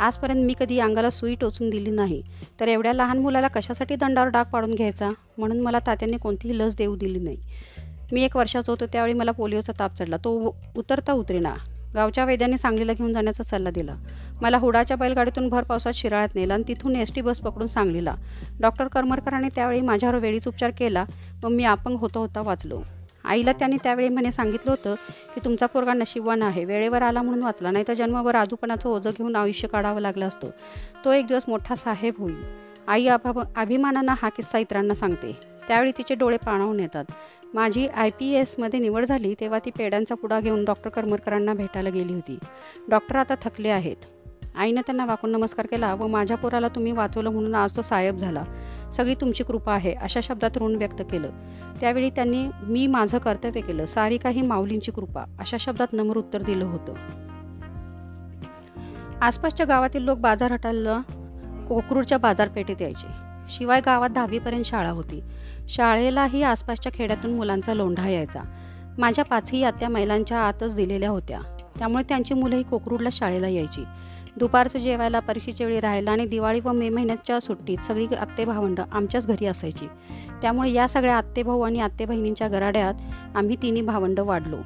आजपर्यंत 0.03 0.45
मी 0.45 0.55
कधी 0.61 0.79
अंगाला 0.79 1.11
सुई 1.11 1.35
टोचून 1.35 1.71
दिली 1.71 1.91
नाही. 1.91 2.23
तर 2.61 2.69
एवढ्या 2.69 2.93
लहान 2.93 3.19
मुलाला 3.19 3.49
कशासाठी 3.49 3.97
दंडावर 3.97 4.29
डाग 4.29 4.45
पाडून 4.45 4.75
घ्यायचा? 4.75 5.11
म्हणून 5.39 5.61
मला 5.61 5.79
तात्यांनी 5.79 6.17
कोणतीही 6.17 6.59
लस 6.59 6.77
देऊ 6.77 6.97
दिली 6.97 7.19
नाही. 7.19 7.37
मी 8.13 8.23
एक 8.23 8.37
वर्षाचं 8.37 8.73
होतो 8.73 8.87
त्यावेळी 8.87 9.13
मला 9.13 9.31
पोलिओचा 9.31 9.73
ताप 9.79 9.97
चढला. 9.99 10.17
तो 10.17 10.57
उतरता 10.77 11.13
उतरेना. 11.13 11.55
गावच्या 11.95 12.25
वैद्याने 12.25 12.59
सांगलीला 12.59 12.93
घेऊन 12.93 13.13
जाण्याचा 13.13 13.43
सल्ला 13.43 13.71
दिला. 13.71 13.95
मला 14.41 14.59
हुडाच्या 14.59 14.97
बैलगाडीतून 14.97 15.49
भर 15.49 15.63
पावसात 15.63 15.93
शिराळ्यात 15.93 16.35
नेलं 16.35 16.55
आणि 16.55 16.63
तिथून 16.69 16.97
एस 16.97 17.13
टी 17.15 17.21
बस 17.21 17.41
पकडून 17.41 17.67
सांगलीला. 17.67 18.15
डॉक्टर 18.61 18.89
करमरकरांनी 18.89 19.49
त्यावेळी 19.55 19.81
माझ्यावर 19.81 20.17
वेळीच 20.17 20.49
उपचार 20.49 20.71
केला 20.71 21.05
व 21.45 21.49
मी 21.49 21.65
अपंग 21.65 21.97
होता 21.97 22.19
होता 22.19 22.43
वाचलो. 22.43 22.83
आईला 23.25 23.53
त्यांनी 23.53 23.77
त्यावेळी 23.77 24.09
म्हणे 24.09 24.33
सांगितलं 24.33 24.71
होतं 24.71 24.95
की 25.35 25.41
तुमचा 25.45 25.67
पोरगा 25.67 25.93
नशीबवान 25.93 26.43
आहे. 26.43 26.65
वेळेवर 26.65 27.03
आला 27.03 27.23
म्हणून 27.23 27.43
वाचला 27.43 27.71
नाही 27.71 27.85
तर 27.89 27.95
जन्मभर 27.95 28.35
आजूपणाचं 28.35 28.89
ओझं 28.89 29.11
घेऊन 29.11 29.37
आयुष्य 29.37 29.69
काढावं 29.69 30.01
लागलं 30.01 30.29
असतं. 30.29 30.51
तो 31.05 31.13
एक 31.13 31.27
दिवस 31.27 31.43
मोठा 31.49 31.75
साहेब 31.75 32.15
होईल. 32.19 32.43
आई 32.87 33.07
अभा 33.07 33.43
अभिमानानं 33.57 34.15
हा 34.23 34.29
किस्सा 34.29 34.59
इतरांना 34.59 34.95
सांगते. 34.95 35.37
त्यावेळी 35.69 35.93
तिचे 35.99 36.15
डोळे 36.15 36.37
पाणावून 36.37 36.81
येतात. 36.81 37.05
माझी 37.55 37.87
आय 37.87 38.11
पी 38.11 38.33
एसमध्ये 38.33 38.81
निवड 38.81 39.05
झाली 39.05 39.35
तेव्हा 39.41 39.59
ती 39.59 39.71
पेड्यांचा 39.71 40.15
पुडा 40.15 40.41
घेऊन 40.41 40.65
डॉक्टर 40.65 40.91
करमरकरांना 40.91 41.55
भेटायला 41.55 41.91
गेली 41.91 42.15
होती. 42.15 42.39
डॉक्टर 42.89 43.17
आता 43.17 43.35
थकले 43.43 43.69
आहेत. 43.69 43.97
आईनं 44.55 44.81
त्यांना 44.81 45.05
वाकून 45.05 45.31
नमस्कार 45.31 45.67
केला 45.67 45.95
व 45.95 46.07
माझ्या 46.07 46.37
पोराला 46.37 46.69
तुम्ही 46.69 46.93
वाचवलं 46.93 47.31
म्हणून 47.31 47.55
आज 47.55 47.77
तो 47.77 47.83
साहेब 47.83 48.17
झाला. 48.17 48.45
सगळी 48.93 49.15
तुमची 49.15 49.45
कृपा 49.45 49.75
आहे 49.75 49.95
अशा 49.95 50.21
शब्दात 50.23 50.59
ऋण 50.59 50.77
व्यक्त 50.77 51.03
केलं. 51.11 51.31
त्यावेळी 51.81 52.11
त्यांनी 52.11 52.49
मी 52.63 52.87
माझं 52.87 53.19
कर्तव्य 53.19 53.61
केलं 53.61 53.87
सारी 53.87 54.17
काही 54.17 54.43
माऊलींची 54.43 54.93
कृपा 54.93 55.25
अशा 55.39 55.57
शब्दात 55.61 55.87
नम्र 55.93 56.17
उत्तर 56.17 56.43
दिलं 56.43 56.65
होतं. 56.65 56.95
आसपासच्या 59.21 59.67
गावातील 59.67 60.03
लोक 60.03 60.19
बाजार 60.19 60.53
हटायला 60.53 61.01
कोकरूडच्या 61.69 62.19
बाजारपेठेत 62.19 62.83
यायचे. 62.83 63.07
शिवाय 63.49 63.81
गावात 63.81 64.11
दहावीपर्यंत 64.11 64.65
शाळा 64.65 64.91
होती. 64.91 65.23
शाळेलाही 65.69 66.43
आसपासच्या 66.43 66.93
खेड्यातून 66.95 67.35
मुलांचा 67.35 67.75
लोंढा 67.75 68.09
यायचा. 68.09 68.41
माझ्या 68.99 69.25
पाचही 69.25 69.65
आत्या 69.65 69.89
महिलांच्या 69.89 70.39
आतच 70.39 70.75
दिलेल्या 70.75 71.11
होत्या. 71.11 71.41
त्यामुळे 71.79 72.05
त्यांची 72.09 72.35
मुलंही 72.35 72.63
कोकरूडला 72.63 73.09
शाळेला 73.13 73.49
यायची. 73.49 73.85
दुपारचं 74.37 74.79
जेवायला 74.79 75.19
परीक्षेच्या 75.21 75.67
वेळी 75.67 75.81
राहायला 75.81 76.11
आणि 76.11 76.27
दिवाळी 76.27 76.61
व 76.61 76.73
मे 76.73 76.89
महिन्याच्या 76.89 77.41
सुट्टीत 77.41 77.79
सगळी 77.85 78.07
आत्ते 78.07 78.45
भावंड 78.45 78.81
आमच्याच 78.93 79.27
घरी 79.27 79.47
असायची. 79.47 79.87
त्यामुळे 80.43 80.71
या 80.71 80.89
सगळ्या 80.89 81.17
आत्ते 81.17 81.43
भाऊ 81.43 81.61
आणि 81.61 81.81
आत्ते 81.81 82.05
बहिणींच्या 82.05 82.49
गराड्यात 82.49 82.95
आम्ही 83.35 83.57
तिन्ही 83.63 83.83
भावंड 83.83 84.21
वाढलो. 84.21 84.57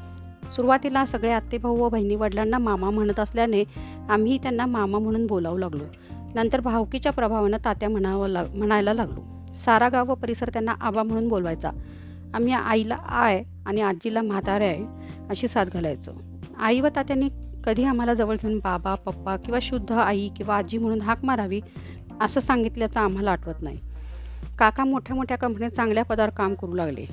सुरुवातीला 0.51 1.07
सगळे 1.07 1.33
आत्तेभाऊ 1.33 1.77
व 1.77 1.89
बहिणी 1.89 2.17
वडिलांना 2.17 2.59
मामा 2.59 2.91
म्हणत 2.91 3.21
असल्याने 3.21 3.65
आम्ही 4.09 4.39
त्यांना 4.39 4.67
मामा 4.67 4.99
म्हणून 4.99 5.27
बोलावू 5.27 5.59
लागलो. 5.59 5.85
नंतर 6.35 6.61
भावकीच्या 6.61 7.13
प्रभावानं 7.13 7.57
तात्या 7.65 7.89
म्हणावं 7.89 8.29
लाग 8.29 8.47
म्हणायला 8.55 8.95
लागलो. 8.95 9.53
सारा 9.55 9.89
गाव 9.89 10.11
व 10.11 10.15
परिसर 10.15 10.49
त्यांना 10.49 10.75
आबा 10.81 11.03
म्हणून 11.03 11.29
बोलवायचा. 11.29 11.71
आम्ही 12.35 12.53
आईला 12.53 12.95
आय 12.95 13.43
आणि 13.67 13.81
आजीला 13.81 14.23
म्हातारे 14.23 14.67
आहे 14.67 14.85
अशी 15.31 15.49
साथ 15.49 15.67
घालायचो. 15.67 16.11
आई 16.59 16.81
व 16.81 16.89
तात्यांनी 16.97 17.29
कधी 17.67 17.85
आम्हाला 17.85 18.15
जवळ 18.15 18.35
घेऊन 18.35 18.59
बाबा 18.59 18.95
पप्पा 18.95 19.37
किंवा 19.37 19.59
शुद्ध 19.63 19.93
आई 19.93 20.29
किंवा 20.29 20.57
आजी 20.57 20.79
म्हणून 20.79 21.01
हाक 21.01 21.25
मारावी 21.25 21.61
असं 22.21 22.41
सांगितल्याचं 22.41 23.01
आम्हाला 23.01 23.31
आठवत 23.31 23.55
नाही. 23.61 23.79
काका 24.59 24.85
मोठ्या 24.85 25.17
मोठ्या 25.17 25.39
कंपनीत 25.39 25.71
चांगल्या 25.71 26.05
पदावर 26.05 26.31
काम 26.31 26.55
करू 26.55 26.75
लागले. 26.75 27.07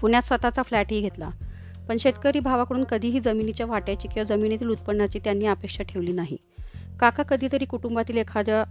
पुण्यात 0.00 0.22
स्वतःचा 0.22 0.62
फ्लॅटही 0.62 1.00
घेतला. 1.00 1.30
पण 1.88 1.96
शेतकरी 1.96 2.40
भावाकडून 2.40 2.84
कधीही 2.84 3.20
जमिनीच्या 3.20 3.66
वाट्याची 3.66 4.08
किंवा 4.08 4.36
जमिनीतील 4.36 4.68
उत्पन्नाची 4.68 5.18
त्यांनी 5.18 5.46
अपेक्षा 5.46 5.84
ठेवली 5.84 6.12
नाही. 6.12 6.36
काका 7.00 7.22
कधीतरी 7.22 7.64
कुटुंबातील 7.64 8.16
एखाद्या 8.16 8.64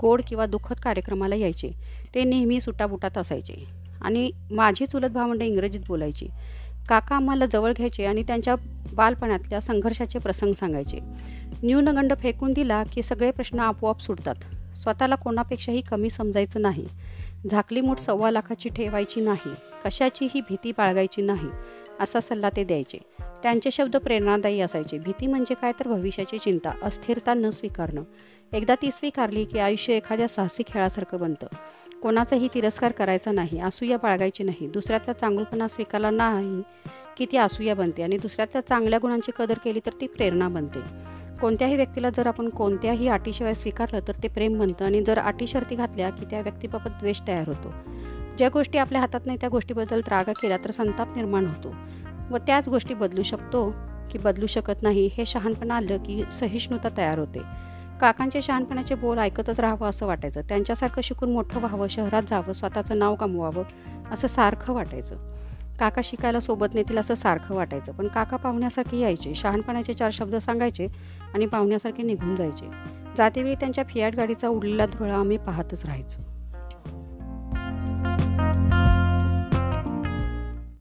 गोड 0.00 0.22
किंवा 0.28 0.46
दुःखद 0.46 0.76
कार्यक्रमाला 0.76 1.34
यायचे. 1.34 1.70
ते 2.14 2.24
नेहमी 2.24 2.60
सुटाबुटात 2.60 3.18
असायचे. 3.18 3.82
आणि 4.02 4.30
माझी 4.50 4.86
चुलत 4.86 5.08
भावंडे 5.08 5.46
इंग्रजीत 5.46 5.80
बोलायची. 5.88 6.28
काका 6.88 7.16
आम्हाला 7.16 7.46
जवळ 7.46 7.72
घ्यायचे 7.72 8.04
आणि 8.04 8.22
त्यांच्या 8.22 8.54
बालपणातल्या 8.92 9.60
संघर्षाचे 9.60 10.18
प्रसंग 10.18 10.52
सांगायचे. 10.52 10.98
न्यूनगंड 11.62 12.12
फेकून 12.20 12.52
दिला 12.52 12.84
की 12.84 13.02
सगळे 13.02 13.30
प्रश्न 13.30 13.58
आपोआप 13.58 14.00
सुटतात. 14.00 14.34
स्वतःला 14.76 15.14
कोणापेक्षाही 15.14 15.80
कमी 15.80 16.10
समजायचं 16.10 16.62
नाही. 16.62 16.86
झाकली 17.50 17.80
मूठ 17.80 17.98
सव्वा 17.98 18.30
लाखाची 18.30 18.68
ठेवायची 18.68 19.20
नाही. 19.20 19.54
कशाचीही 19.84 20.40
भीती 20.40 20.72
बाळगायची 20.72 21.22
नाही 21.22 21.48
असा 22.00 22.20
सल्ला 22.20 22.50
ते 22.50 22.64
द्यायचे. 22.64 22.98
त्यांचे 23.42 23.70
शब्द 23.70 23.96
प्रेरणादायी 23.96 24.60
असायचे. 24.60 24.98
भीती 24.98 25.26
म्हणजे 25.26 25.54
काय 25.54 25.72
तर 25.72 25.88
भविष्याची 25.88 26.38
चिंता 26.38 26.70
अस्थिरता 26.82 27.34
न 27.34 27.50
स्वीकारणं. 27.50 28.02
एकदा 28.52 28.74
ती 28.74 28.90
स्वीकारली 28.90 29.44
की 29.44 29.58
आयुष्य 29.58 29.96
एखाद्या 29.96 30.28
साहसी 30.28 30.62
खेळासारखं 30.66 31.18
बनतं. 31.18 31.46
कोणाचाही 32.02 32.48
तिरस्कार 32.54 32.92
करायचा 32.92 33.32
नाही 33.32 33.60
असूया 33.60 33.96
बाळगायची 33.96 34.44
नाही. 34.44 34.66
दुसऱ्याचा 34.66 35.12
चांगलपणा 35.12 35.68
स्वीकारला 35.68 36.10
नाही 36.10 36.62
की 37.16 37.26
ती 37.32 37.36
असूया 37.36 37.74
बनते 37.74 38.02
आणि 38.02 38.16
दुसऱ्यातल्या 38.16 38.66
चांगल्या 38.66 38.98
गुणांची 39.02 39.32
कदर 39.38 39.58
केली 39.64 39.80
तर 39.86 39.90
ती 40.00 40.06
प्रेरणा 40.06 40.48
बनते. 40.48 40.80
कोणत्याही 41.40 41.76
व्यक्तीला 41.76 42.10
जर 42.10 42.26
आपण 42.26 42.48
कोणत्याही 42.48 43.08
अटीशिवाय 43.08 43.54
स्वीकारलं 43.54 44.08
तर 44.08 44.12
ते 44.22 44.28
प्रेम 44.28 44.58
बनतं 44.58 44.84
आणि 44.84 45.02
जर 45.02 45.18
अटी 45.18 45.46
शर्ती 45.46 45.74
घातल्या 45.74 46.10
की 46.10 46.24
त्या 46.24 46.40
व्यक्तीबाबत 46.40 46.90
द्वेष 46.90 47.20
तयार 47.26 47.48
होतो. 47.48 47.72
ज्या 48.38 48.48
गोष्टी 48.48 48.78
आपल्या 48.78 49.00
हातात 49.00 49.20
नाही 49.26 49.38
त्या 49.40 49.48
गोष्टीबद्दल 49.48 50.00
त्रागा 50.00 50.32
केला 50.32 50.56
तर 50.56 50.70
संताप 50.70 51.16
निर्माण 51.16 51.46
होतो. 51.46 51.74
व 52.30 52.36
त्याच 52.36 52.68
गोष्टी 52.68 52.94
बदलू 52.94 53.22
शकतो 53.22 53.74
की 54.12 54.18
बदलू 54.18 54.46
शकत 54.46 54.82
नाही 54.82 55.10
हे 55.12 55.24
शहाणपणा 55.24 55.74
आलं 55.74 55.96
की 55.96 56.22
सहिष्णुता 56.32 56.88
तयार 56.96 57.18
होते. 57.18 57.40
काकांचे 58.02 58.42
शहाणपणाचे 58.42 58.94
बोल 58.94 59.18
ऐकतच 59.18 59.60
राहावं 59.60 59.88
असं 59.88 60.06
वाटायचं. 60.06 60.40
त्यांच्यासारखं 60.40 61.00
शिकून 61.02 61.32
मोठं 61.32 61.60
व्हावं 61.60 61.88
शहरात 61.88 62.22
जावं 62.28 62.52
स्वतःचं 62.52 62.98
नाव 62.98 63.14
कमवावं 63.14 63.62
असं 64.12 64.28
सारखं 64.28 64.72
वाटायचं. 64.72 65.16
काका 65.80 66.00
शिकायला 66.04 66.40
सोबत 66.40 66.66
नेतील 66.74 66.98
असं 66.98 67.14
सारखं 67.14 67.54
वाटायचं. 67.54 67.92
पण 67.92 68.08
काका 68.08 68.36
पाहुण्यासारखे 68.36 68.98
यायचे 68.98 69.34
शहाणपणाचे 69.34 69.94
चार 69.94 70.10
शब्द 70.12 70.36
सांगायचे 70.36 70.86
आणि 71.34 71.46
पाहुण्यासारखे 71.46 72.02
निघून 72.02 72.36
जायचे. 72.36 72.66
जातेवेळी 73.16 73.54
त्यांच्या 73.54 73.84
फियाट 73.84 74.16
गाडीचा 74.16 74.48
उडलेला 74.48 74.86
धुळा 74.86 75.16
आम्ही 75.16 75.36
पाहतच 75.36 75.84
राहायचो. 75.84 76.31